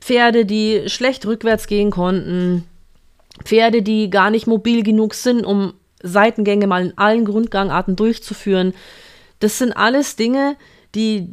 [0.00, 2.64] Pferde, die schlecht rückwärts gehen konnten,
[3.44, 8.74] Pferde, die gar nicht mobil genug sind, um Seitengänge mal in allen Grundgangarten durchzuführen.
[9.40, 10.56] Das sind alles Dinge,
[10.94, 11.28] die,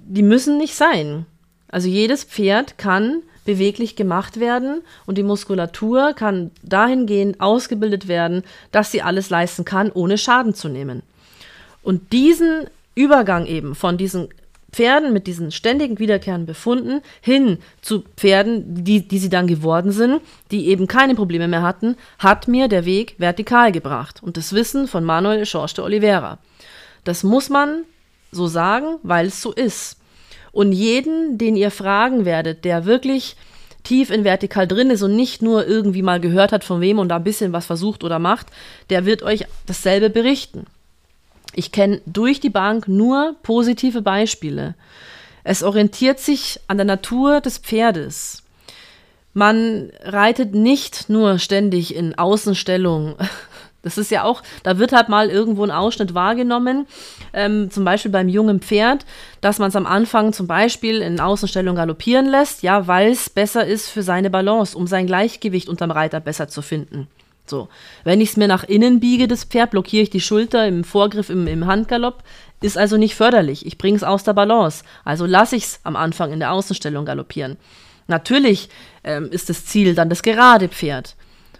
[0.00, 1.26] die müssen nicht sein.
[1.68, 8.90] Also jedes Pferd kann beweglich gemacht werden und die Muskulatur kann dahingehend ausgebildet werden, dass
[8.90, 11.02] sie alles leisten kann, ohne Schaden zu nehmen.
[11.82, 14.28] Und diesen Übergang eben von diesen
[14.72, 20.20] Pferden mit diesen ständigen wiederkehrenden Befunden hin zu Pferden, die, die sie dann geworden sind,
[20.50, 24.22] die eben keine Probleme mehr hatten, hat mir der Weg vertikal gebracht.
[24.22, 26.38] Und das Wissen von Manuel Georges de Oliveira.
[27.04, 27.84] Das muss man
[28.32, 29.96] so sagen, weil es so ist.
[30.56, 33.36] Und jeden, den ihr fragen werdet, der wirklich
[33.84, 37.10] tief in vertikal drin ist und nicht nur irgendwie mal gehört hat von wem und
[37.10, 38.46] da ein bisschen was versucht oder macht,
[38.88, 40.64] der wird euch dasselbe berichten.
[41.52, 44.76] Ich kenne durch die Bank nur positive Beispiele.
[45.44, 48.42] Es orientiert sich an der Natur des Pferdes.
[49.34, 53.16] Man reitet nicht nur ständig in Außenstellung.
[53.86, 56.88] Das ist ja auch, da wird halt mal irgendwo ein Ausschnitt wahrgenommen,
[57.32, 59.06] ähm, zum Beispiel beim jungen Pferd,
[59.40, 63.64] dass man es am Anfang zum Beispiel in Außenstellung galoppieren lässt, ja, weil es besser
[63.64, 67.06] ist für seine Balance, um sein Gleichgewicht unterm Reiter besser zu finden.
[67.46, 67.68] So,
[68.02, 71.30] wenn ich es mir nach innen biege, das Pferd, blockiere ich die Schulter im Vorgriff,
[71.30, 72.24] im, im Handgalopp,
[72.60, 73.64] ist also nicht förderlich.
[73.66, 74.82] Ich bringe es aus der Balance.
[75.04, 77.56] Also lasse ich es am Anfang in der Außenstellung galoppieren.
[78.08, 78.68] Natürlich
[79.04, 81.14] ähm, ist das Ziel dann das gerade Pferd.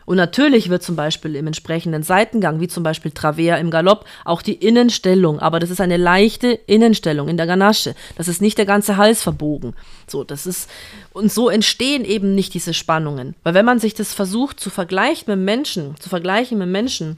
[0.06, 4.40] Und natürlich wird zum Beispiel im entsprechenden Seitengang, wie zum Beispiel Travers im Galopp, auch
[4.40, 7.94] die Innenstellung, aber das ist eine leichte Innenstellung in der Ganasche.
[8.16, 9.74] Das ist nicht der ganze Hals verbogen.
[10.06, 10.70] So, das ist,
[11.12, 13.34] und so entstehen eben nicht diese Spannungen.
[13.42, 17.16] Weil wenn man sich das versucht zu vergleichen mit Menschen, zu vergleichen mit Menschen,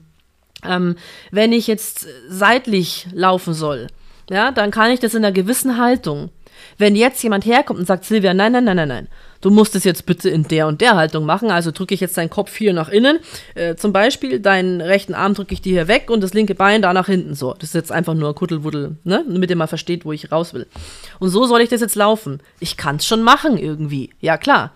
[0.64, 0.96] ähm,
[1.30, 3.88] wenn ich jetzt seitlich laufen soll,
[4.30, 6.30] ja, dann kann ich das in einer gewissen Haltung.
[6.76, 9.08] Wenn jetzt jemand herkommt und sagt, Silvia, nein, nein, nein, nein, nein,
[9.40, 12.16] du musst es jetzt bitte in der und der Haltung machen, also drücke ich jetzt
[12.16, 13.18] deinen Kopf hier nach innen,
[13.54, 16.82] äh, zum Beispiel deinen rechten Arm drücke ich dir hier weg und das linke Bein
[16.82, 17.54] da nach hinten, so.
[17.54, 20.66] Das ist jetzt einfach nur Kuddelwuddel, ne, damit ihr mal versteht, wo ich raus will.
[21.18, 22.40] Und so soll ich das jetzt laufen.
[22.60, 24.72] Ich kann es schon machen irgendwie, ja klar.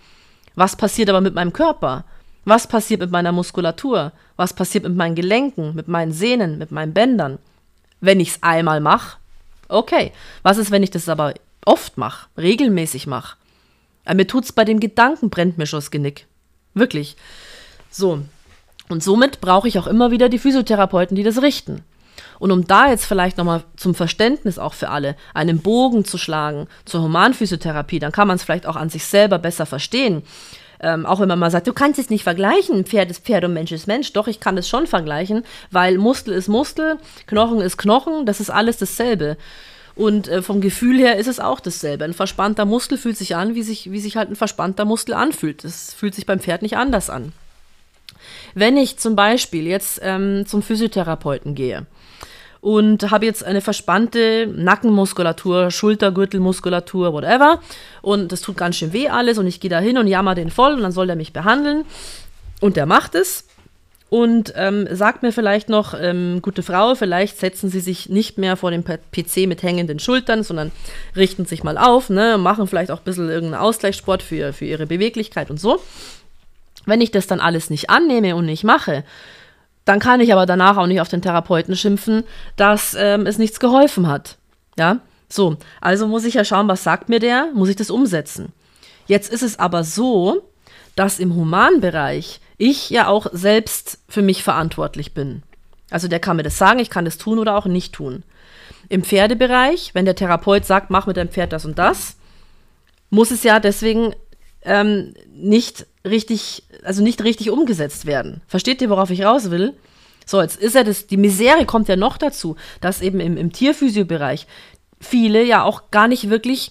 [0.55, 2.05] Was passiert aber mit meinem Körper?
[2.45, 4.13] Was passiert mit meiner Muskulatur?
[4.37, 7.39] Was passiert mit meinen Gelenken, mit meinen Sehnen, mit meinen Bändern?
[8.01, 9.19] Wenn ich es einmal mache,
[9.69, 10.13] okay.
[10.43, 11.35] Was ist, wenn ich das aber
[11.65, 13.37] oft mache, regelmäßig mache?
[14.13, 16.27] Mir tut's bei dem Gedanken, brennt mir schon das Genick.
[16.75, 17.17] Wirklich.
[17.91, 18.21] So.
[18.89, 21.85] Und somit brauche ich auch immer wieder die Physiotherapeuten, die das richten.
[22.39, 26.67] Und um da jetzt vielleicht nochmal zum Verständnis auch für alle einen Bogen zu schlagen
[26.85, 30.23] zur Humanphysiotherapie, dann kann man es vielleicht auch an sich selber besser verstehen.
[30.81, 33.53] Ähm, auch wenn man mal sagt, du kannst es nicht vergleichen, Pferd ist Pferd und
[33.53, 34.13] Mensch ist Mensch.
[34.13, 36.99] Doch, ich kann es schon vergleichen, weil Muskel ist Muskel,
[37.29, 39.37] Knochen ist Knochen, das ist alles dasselbe.
[39.95, 42.05] Und äh, vom Gefühl her ist es auch dasselbe.
[42.05, 45.65] Ein verspannter Muskel fühlt sich an, wie sich, wie sich halt ein verspannter Muskel anfühlt.
[45.65, 47.33] Das fühlt sich beim Pferd nicht anders an.
[48.55, 51.87] Wenn ich zum Beispiel jetzt ähm, zum Physiotherapeuten gehe
[52.61, 57.61] und habe jetzt eine verspannte Nackenmuskulatur, Schultergürtelmuskulatur, whatever,
[58.03, 60.51] und das tut ganz schön weh alles und ich gehe da hin und jammer den
[60.51, 61.85] voll und dann soll er mich behandeln
[62.61, 63.47] und der macht es
[64.13, 68.59] und ähm, sagt mir vielleicht noch, ähm, gute Frau, vielleicht setzen Sie sich nicht mehr
[68.59, 70.71] vor dem PC mit hängenden Schultern, sondern
[71.17, 74.85] richten sich mal auf, ne, machen vielleicht auch ein bisschen irgendeinen Ausgleichssport für, für Ihre
[74.85, 75.81] Beweglichkeit und so.
[76.85, 79.03] Wenn ich das dann alles nicht annehme und nicht mache,
[79.87, 82.25] dann kann ich aber danach auch nicht auf den Therapeuten schimpfen,
[82.57, 84.37] dass ähm, es nichts geholfen hat.
[84.79, 84.99] Ja,
[85.31, 88.53] so, also muss ich ja schauen, was sagt mir der, muss ich das umsetzen.
[89.07, 90.43] Jetzt ist es aber so,
[90.97, 95.43] dass im Humanbereich ich ja auch selbst für mich verantwortlich bin.
[95.91, 98.23] Also der kann mir das sagen, ich kann das tun oder auch nicht tun.
[98.89, 102.17] Im Pferdebereich, wenn der Therapeut sagt, mach mit deinem Pferd das und das,
[103.11, 104.15] muss es ja deswegen
[104.63, 108.43] ähm, nicht richtig, also nicht richtig umgesetzt werden.
[108.47, 109.75] Versteht ihr, worauf ich raus will?
[110.25, 113.51] So, jetzt ist ja das, die Misere kommt ja noch dazu, dass eben im, im
[113.51, 114.47] Tierphysiobereich
[115.01, 116.71] viele ja auch gar nicht wirklich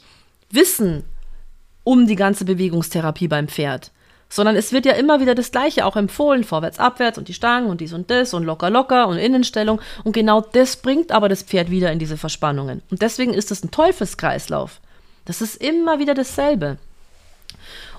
[0.50, 1.04] wissen
[1.84, 3.92] um die ganze Bewegungstherapie beim Pferd
[4.32, 7.70] sondern es wird ja immer wieder das Gleiche auch empfohlen, vorwärts, abwärts und die Stangen
[7.70, 9.82] und dies und das und locker, locker und Innenstellung.
[10.04, 12.82] Und genau das bringt aber das Pferd wieder in diese Verspannungen.
[12.90, 14.80] Und deswegen ist es ein Teufelskreislauf.
[15.26, 16.78] Das ist immer wieder dasselbe.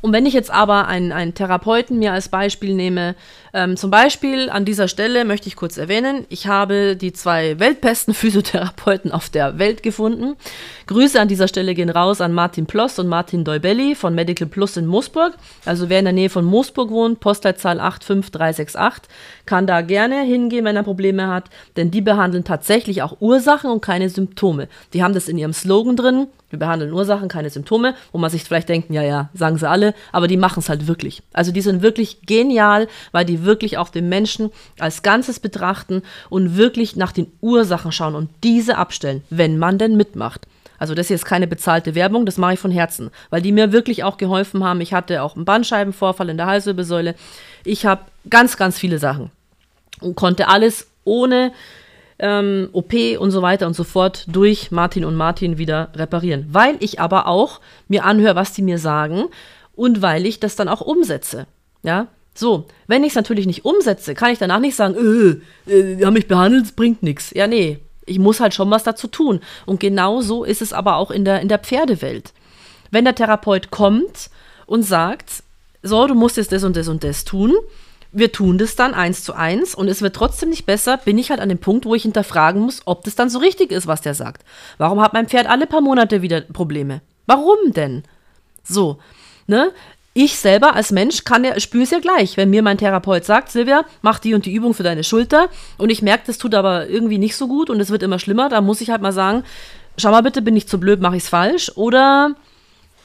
[0.03, 3.15] Und wenn ich jetzt aber einen, einen Therapeuten mir als Beispiel nehme,
[3.55, 8.13] ähm, zum Beispiel an dieser Stelle möchte ich kurz erwähnen, ich habe die zwei weltbesten
[8.15, 10.35] Physiotherapeuten auf der Welt gefunden.
[10.89, 14.77] Grüße an dieser Stelle gehen raus an Martin Ploss und Martin Deubelli von Medical Plus
[14.77, 15.35] in Moosburg.
[15.65, 19.09] Also wer in der Nähe von Moosburg wohnt, Postleitzahl 85368,
[19.47, 21.45] kann da gerne hingehen, wenn er Probleme hat,
[21.77, 24.69] denn die behandeln tatsächlich auch Ursachen und keine Symptome.
[24.93, 28.45] Die haben das in ihrem Slogan drin, wir behandeln Ursachen, keine Symptome, wo man sich
[28.45, 31.23] vielleicht denkt, ja, ja, sagen sie alle, aber die machen es halt wirklich.
[31.33, 36.57] Also die sind wirklich genial, weil die wirklich auch den Menschen als Ganzes betrachten und
[36.57, 40.47] wirklich nach den Ursachen schauen und diese abstellen, wenn man denn mitmacht.
[40.83, 43.71] Also das hier ist keine bezahlte Werbung, das mache ich von Herzen, weil die mir
[43.71, 44.81] wirklich auch geholfen haben.
[44.81, 47.15] Ich hatte auch einen Bandscheibenvorfall in der Halswirbelsäule.
[47.65, 49.31] Ich habe ganz, ganz viele Sachen
[50.01, 51.53] und konnte alles ohne
[52.19, 56.47] ähm, OP und so weiter und so fort durch Martin und Martin wieder reparieren.
[56.51, 59.25] Weil ich aber auch mir anhöre, was die mir sagen
[59.75, 61.47] und weil ich das dann auch umsetze.
[61.83, 66.05] Ja, so, wenn ich es natürlich nicht umsetze, kann ich danach nicht sagen, äh, äh,
[66.05, 67.33] haben mich behandelt, es bringt nichts.
[67.35, 69.41] Ja, nee, ich muss halt schon was dazu tun.
[69.67, 72.33] Und genau so ist es aber auch in der, in der Pferdewelt.
[72.91, 74.31] Wenn der Therapeut kommt
[74.67, 75.43] und sagt,
[75.83, 77.55] so, du musst jetzt das und das und das tun,
[78.13, 81.31] wir tun das dann eins zu eins und es wird trotzdem nicht besser, bin ich
[81.31, 84.03] halt an dem Punkt, wo ich hinterfragen muss, ob das dann so richtig ist, was
[84.03, 84.45] der sagt.
[84.79, 87.01] Warum hat mein Pferd alle paar Monate wieder Probleme?
[87.27, 88.05] Warum denn?
[88.63, 88.99] So,
[89.47, 89.73] ne?
[90.15, 93.51] Ich selber als Mensch kann ja, spüre es ja gleich, wenn mir mein Therapeut sagt,
[93.51, 96.87] Silvia, mach die und die Übung für deine Schulter und ich merke, das tut aber
[96.87, 99.43] irgendwie nicht so gut und es wird immer schlimmer, da muss ich halt mal sagen,
[99.97, 102.35] schau mal bitte, bin ich zu blöd, mache ich es falsch oder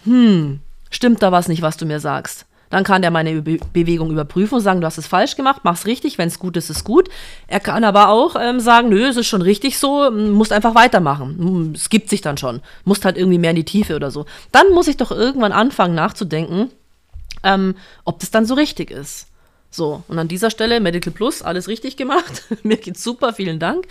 [0.04, 0.60] hm,
[0.90, 2.47] stimmt da was nicht, was du mir sagst?
[2.70, 5.86] Dann kann der meine Be Bewegung überprüfen und sagen, du hast es falsch gemacht, mach's
[5.86, 7.10] richtig, wenn es gut ist, ist gut.
[7.48, 11.74] Er kann aber auch ähm, sagen, nö, es ist schon richtig so, musst einfach weitermachen.
[11.76, 12.62] Es gibt sich dann schon.
[12.86, 14.26] Musst halt irgendwie mehr in die Tiefe oder so.
[14.52, 16.70] Dann muss ich doch irgendwann anfangen nachzudenken,
[17.44, 19.28] ähm, ob das dann so richtig ist.
[19.70, 22.44] So, und an dieser Stelle Medical Plus, alles richtig gemacht.
[22.64, 23.86] Mir geht's super, vielen Dank.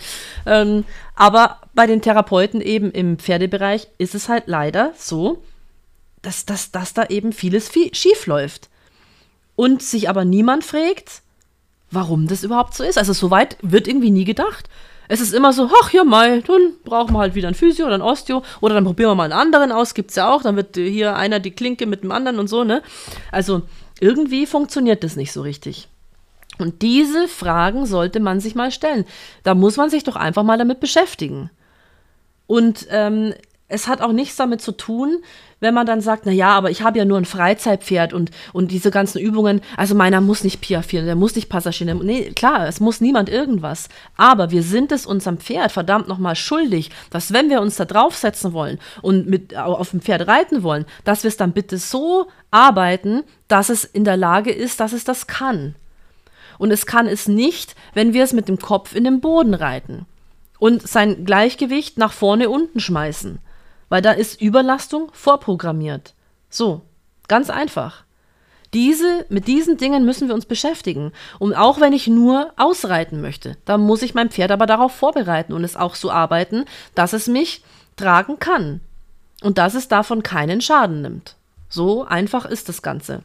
[0.45, 0.85] Ähm,
[1.15, 5.43] aber bei den Therapeuten eben im Pferdebereich ist es halt leider so,
[6.27, 8.69] dass, dass, dass da eben vieles schief läuft.
[9.55, 11.21] Und sich aber niemand fragt,
[11.89, 12.97] warum das überhaupt so ist.
[12.97, 14.69] Also so weit wird irgendwie nie gedacht.
[15.07, 17.95] Es ist immer so, ach ja mal, dann brauchen wir halt wieder ein Physio oder
[17.95, 20.75] ein Osteo oder dann probieren wir mal einen anderen aus, gibt's ja auch, dann wird
[20.75, 22.83] hier einer die Klinke mit dem anderen und so, ne?
[23.31, 23.61] Also
[24.01, 25.87] irgendwie funktioniert das nicht so richtig.
[26.59, 29.05] Und diese Fragen sollte man sich mal stellen.
[29.43, 31.51] Da muss man sich doch einfach mal damit beschäftigen.
[32.47, 33.33] Und ähm,
[33.69, 35.21] es hat auch nichts damit zu tun,
[35.59, 38.71] wenn man dann sagt, na ja, aber ich habe ja nur ein Freizeitpferd und, und
[38.71, 41.99] diese ganzen Übungen, also meiner muss nicht piaffieren, der muss nicht passagieren.
[42.05, 43.89] Nee, klar, es muss niemand irgendwas.
[44.15, 48.53] Aber wir sind es unserem Pferd verdammt nochmal schuldig, dass wenn wir uns da draufsetzen
[48.53, 53.23] wollen und mit auf dem Pferd reiten wollen, dass wir es dann bitte so arbeiten,
[53.49, 55.75] dass es in der Lage ist, dass es das kann.
[56.57, 60.05] Und es kann es nicht, wenn wir es mit dem Kopf in den Boden reiten
[60.57, 63.39] und sein Gleichgewicht nach vorne unten schmeißen
[63.89, 66.13] weil da ist Überlastung vorprogrammiert.
[66.49, 66.81] So,
[67.27, 68.03] ganz einfach.
[68.73, 71.13] Diese, mit diesen Dingen müssen wir uns beschäftigen.
[71.39, 75.53] Und auch wenn ich nur ausreiten möchte, dann muss ich mein Pferd aber darauf vorbereiten
[75.53, 77.63] und es auch so arbeiten, dass es mich
[77.95, 78.81] tragen kann.
[79.41, 81.35] Und dass es davon keinen Schaden nimmt.
[81.69, 83.21] So einfach ist das Ganze.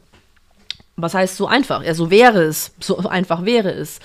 [0.95, 1.83] Was heißt so einfach?
[1.83, 2.71] Ja, so wäre es.
[2.79, 3.99] So einfach wäre es.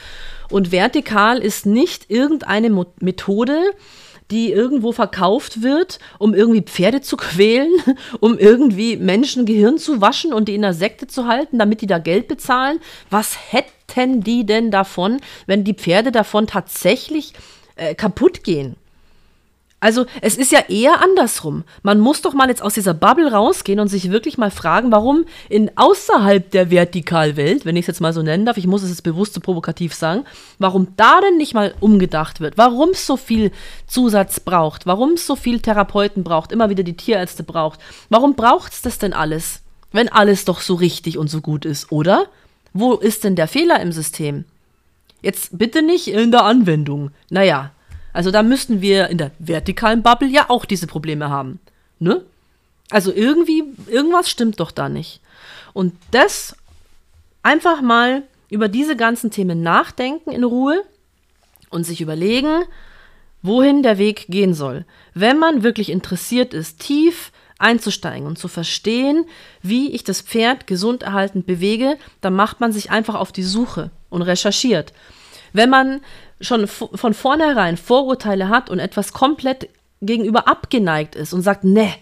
[0.51, 3.73] Und vertikal ist nicht irgendeine Methode,
[4.31, 7.71] die irgendwo verkauft wird, um irgendwie Pferde zu quälen,
[8.21, 11.87] um irgendwie Menschen Gehirn zu waschen und die in der Sekte zu halten, damit die
[11.87, 12.81] da Geld bezahlen.
[13.11, 17.33] Was hätten die denn davon, wenn die Pferde davon tatsächlich
[17.77, 18.77] äh, kaputt gehen?
[19.81, 21.63] Also es ist ja eher andersrum.
[21.83, 25.25] Man muss doch mal jetzt aus dieser Bubble rausgehen und sich wirklich mal fragen, warum
[25.49, 28.91] in außerhalb der Vertikalwelt, wenn ich es jetzt mal so nennen darf, ich muss es
[28.91, 30.25] jetzt bewusst so provokativ sagen,
[30.59, 33.53] warum da denn nicht mal umgedacht wird, warum es so viel
[33.87, 37.79] Zusatz braucht, warum es so viel Therapeuten braucht, immer wieder die Tierärzte braucht.
[38.09, 39.61] Warum braucht es das denn alles,
[39.93, 42.27] wenn alles doch so richtig und so gut ist, oder?
[42.73, 44.45] Wo ist denn der Fehler im System?
[45.23, 47.11] Jetzt bitte nicht in der Anwendung.
[47.31, 47.71] Naja,
[48.13, 51.61] also da müssten wir in der vertikalen Bubble ja auch diese Probleme haben.
[51.99, 52.25] Ne?
[52.91, 55.21] Also irgendwie, irgendwas stimmt doch da nicht.
[55.75, 56.57] Und das
[57.43, 60.83] einfach mal über diese ganzen Themen nachdenken in Ruhe
[61.71, 62.65] und sich überlegen,
[63.43, 64.85] wohin der Weg gehen soll.
[65.15, 69.27] Wenn man wirklich interessiert ist, tief einzusteigen und zu verstehen,
[69.63, 73.91] wie ich das Pferd gesund erhaltend bewege, dann macht man sich einfach auf die Suche
[74.11, 74.93] und recherchiert.
[75.53, 76.01] Wenn man
[76.41, 79.69] schon von vornherein Vorurteile hat und etwas komplett
[80.01, 81.93] gegenüber abgeneigt ist und sagt, ne,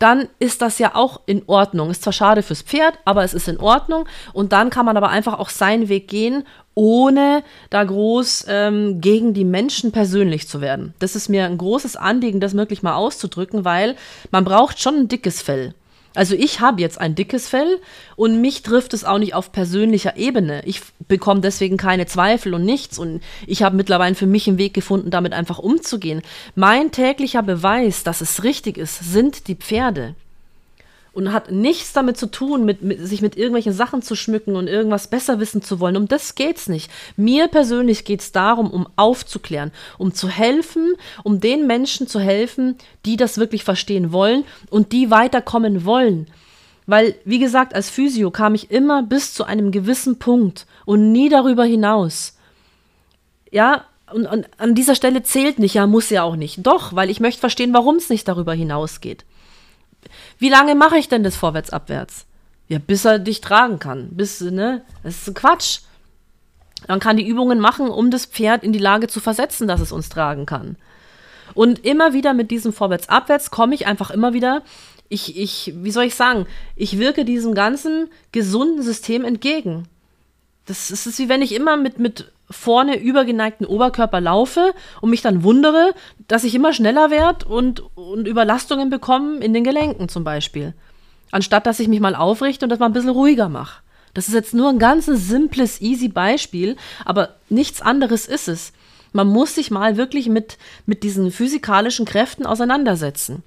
[0.00, 1.90] dann ist das ja auch in Ordnung.
[1.90, 4.06] Ist zwar schade fürs Pferd, aber es ist in Ordnung.
[4.32, 6.44] Und dann kann man aber einfach auch seinen Weg gehen,
[6.74, 10.94] ohne da groß ähm, gegen die Menschen persönlich zu werden.
[11.00, 13.94] Das ist mir ein großes Anliegen, das wirklich mal auszudrücken, weil
[14.30, 15.74] man braucht schon ein dickes Fell.
[16.14, 17.78] Also ich habe jetzt ein dickes Fell
[18.16, 20.62] und mich trifft es auch nicht auf persönlicher Ebene.
[20.64, 24.74] Ich bekomme deswegen keine Zweifel und nichts und ich habe mittlerweile für mich einen Weg
[24.74, 26.22] gefunden, damit einfach umzugehen.
[26.56, 30.14] Mein täglicher Beweis, dass es richtig ist, sind die Pferde
[31.12, 34.68] und hat nichts damit zu tun, mit, mit, sich mit irgendwelchen Sachen zu schmücken und
[34.68, 35.96] irgendwas besser wissen zu wollen.
[35.96, 36.90] Um das geht's nicht.
[37.16, 40.94] Mir persönlich geht es darum, um aufzuklären, um zu helfen,
[41.24, 46.28] um den Menschen zu helfen, die das wirklich verstehen wollen und die weiterkommen wollen.
[46.86, 51.28] Weil, wie gesagt, als Physio kam ich immer bis zu einem gewissen Punkt und nie
[51.28, 52.36] darüber hinaus.
[53.52, 56.66] Ja, und, und an dieser Stelle zählt nicht, ja, muss ja auch nicht.
[56.66, 59.24] Doch, weil ich möchte verstehen, warum es nicht darüber hinausgeht.
[60.38, 62.26] Wie lange mache ich denn das vorwärts-abwärts?
[62.68, 64.10] Ja, bis er dich tragen kann.
[64.10, 64.82] Bis, ne?
[65.02, 65.80] Das ist Quatsch.
[66.88, 69.92] Man kann die Übungen machen, um das Pferd in die Lage zu versetzen, dass es
[69.92, 70.76] uns tragen kann.
[71.54, 74.62] Und immer wieder mit diesem Vorwärts-Abwärts komme ich einfach immer wieder,
[75.08, 76.46] ich, ich, wie soll ich sagen,
[76.76, 79.88] ich wirke diesem ganzen gesunden System entgegen.
[80.66, 85.42] Das ist, wie wenn ich immer mit, mit vorne übergeneigten Oberkörper laufe und mich dann
[85.42, 85.94] wundere,
[86.28, 90.74] dass ich immer schneller werde und, und Überlastungen bekomme in den Gelenken zum Beispiel.
[91.30, 93.82] Anstatt dass ich mich mal aufrichte und das mal ein bisschen ruhiger mache.
[94.14, 98.72] Das ist jetzt nur ein ganz simples, easy Beispiel, aber nichts anderes ist es.
[99.12, 103.42] Man muss sich mal wirklich mit, mit diesen physikalischen Kräften auseinandersetzen.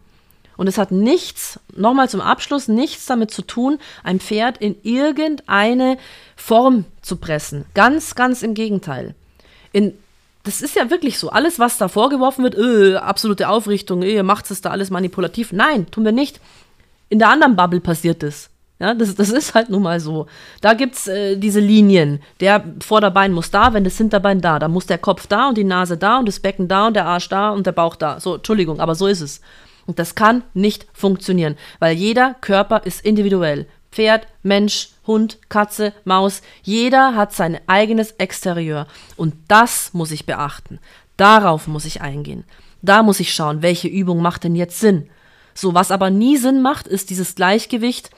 [0.57, 5.97] Und es hat nichts, nochmal zum Abschluss, nichts damit zu tun, ein Pferd in irgendeine
[6.35, 7.65] Form zu pressen.
[7.73, 9.15] Ganz, ganz im Gegenteil.
[9.71, 9.93] In,
[10.43, 11.29] das ist ja wirklich so.
[11.29, 15.51] Alles, was da vorgeworfen wird, öh, absolute Aufrichtung, öh, ihr macht es da alles manipulativ.
[15.51, 16.39] Nein, tun wir nicht.
[17.09, 18.49] In der anderen Bubble passiert es.
[18.79, 20.27] Ja, das, das ist halt nun mal so.
[20.59, 22.21] Da gibt es äh, diese Linien.
[22.39, 24.59] Der Vorderbein muss da, wenn das Hinterbein da.
[24.59, 27.05] Da muss der Kopf da und die Nase da und das Becken da und der
[27.05, 28.19] Arsch da und der Bauch da.
[28.19, 29.41] So, Entschuldigung, aber so ist es.
[29.85, 33.67] Und das kann nicht funktionieren, weil jeder Körper ist individuell.
[33.91, 38.87] Pferd, Mensch, Hund, Katze, Maus, jeder hat sein eigenes Exterieur.
[39.17, 40.79] Und das muss ich beachten.
[41.17, 42.43] Darauf muss ich eingehen.
[42.81, 45.09] Da muss ich schauen, welche Übung macht denn jetzt Sinn.
[45.53, 48.09] So, was aber nie Sinn macht, ist dieses Gleichgewicht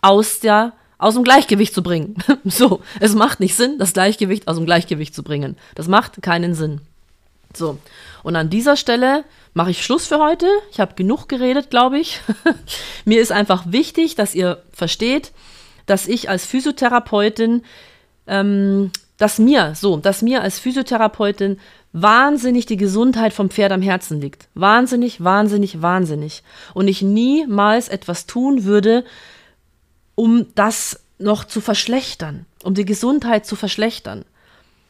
[0.00, 2.16] aus der aus dem Gleichgewicht zu bringen.
[2.44, 5.56] so, es macht nicht Sinn, das Gleichgewicht aus dem Gleichgewicht zu bringen.
[5.76, 6.80] Das macht keinen Sinn.
[7.54, 7.78] So,
[8.22, 9.24] und an dieser Stelle
[9.54, 10.46] mache ich Schluss für heute.
[10.70, 12.20] Ich habe genug geredet, glaube ich.
[13.04, 15.32] Mir ist einfach wichtig, dass ihr versteht,
[15.86, 17.64] dass ich als Physiotherapeutin,
[18.26, 21.58] ähm, dass mir, so, dass mir als Physiotherapeutin
[21.92, 24.46] wahnsinnig die Gesundheit vom Pferd am Herzen liegt.
[24.54, 26.44] Wahnsinnig, wahnsinnig, wahnsinnig.
[26.74, 29.04] Und ich niemals etwas tun würde,
[30.14, 34.24] um das noch zu verschlechtern, um die Gesundheit zu verschlechtern.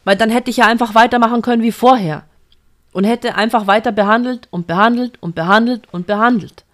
[0.04, 2.27] Weil dann hätte ich ja einfach weitermachen können wie vorher
[2.98, 6.64] und hätte einfach weiter behandelt und behandelt und behandelt und behandelt.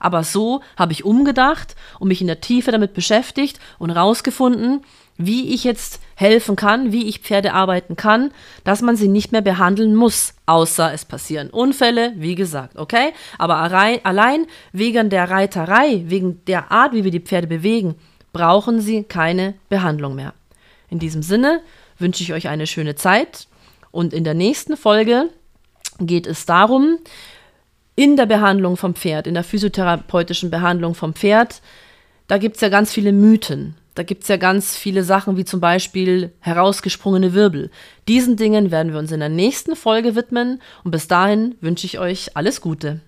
[0.00, 4.82] Aber so habe ich umgedacht und mich in der Tiefe damit beschäftigt und herausgefunden,
[5.16, 8.32] wie ich jetzt helfen kann, wie ich Pferde arbeiten kann,
[8.64, 13.12] dass man sie nicht mehr behandeln muss, außer es passieren Unfälle, wie gesagt, okay?
[13.38, 17.94] Aber allein wegen der Reiterei, wegen der Art, wie wir die Pferde bewegen,
[18.32, 20.34] brauchen sie keine Behandlung mehr.
[20.90, 21.62] In diesem Sinne
[22.00, 23.46] wünsche ich euch eine schöne Zeit
[23.96, 25.30] und in der nächsten Folge
[25.98, 26.98] geht es darum,
[27.94, 31.62] in der Behandlung vom Pferd, in der physiotherapeutischen Behandlung vom Pferd,
[32.28, 33.74] da gibt es ja ganz viele Mythen.
[33.94, 37.70] Da gibt es ja ganz viele Sachen wie zum Beispiel herausgesprungene Wirbel.
[38.06, 41.98] Diesen Dingen werden wir uns in der nächsten Folge widmen und bis dahin wünsche ich
[41.98, 43.00] euch alles Gute.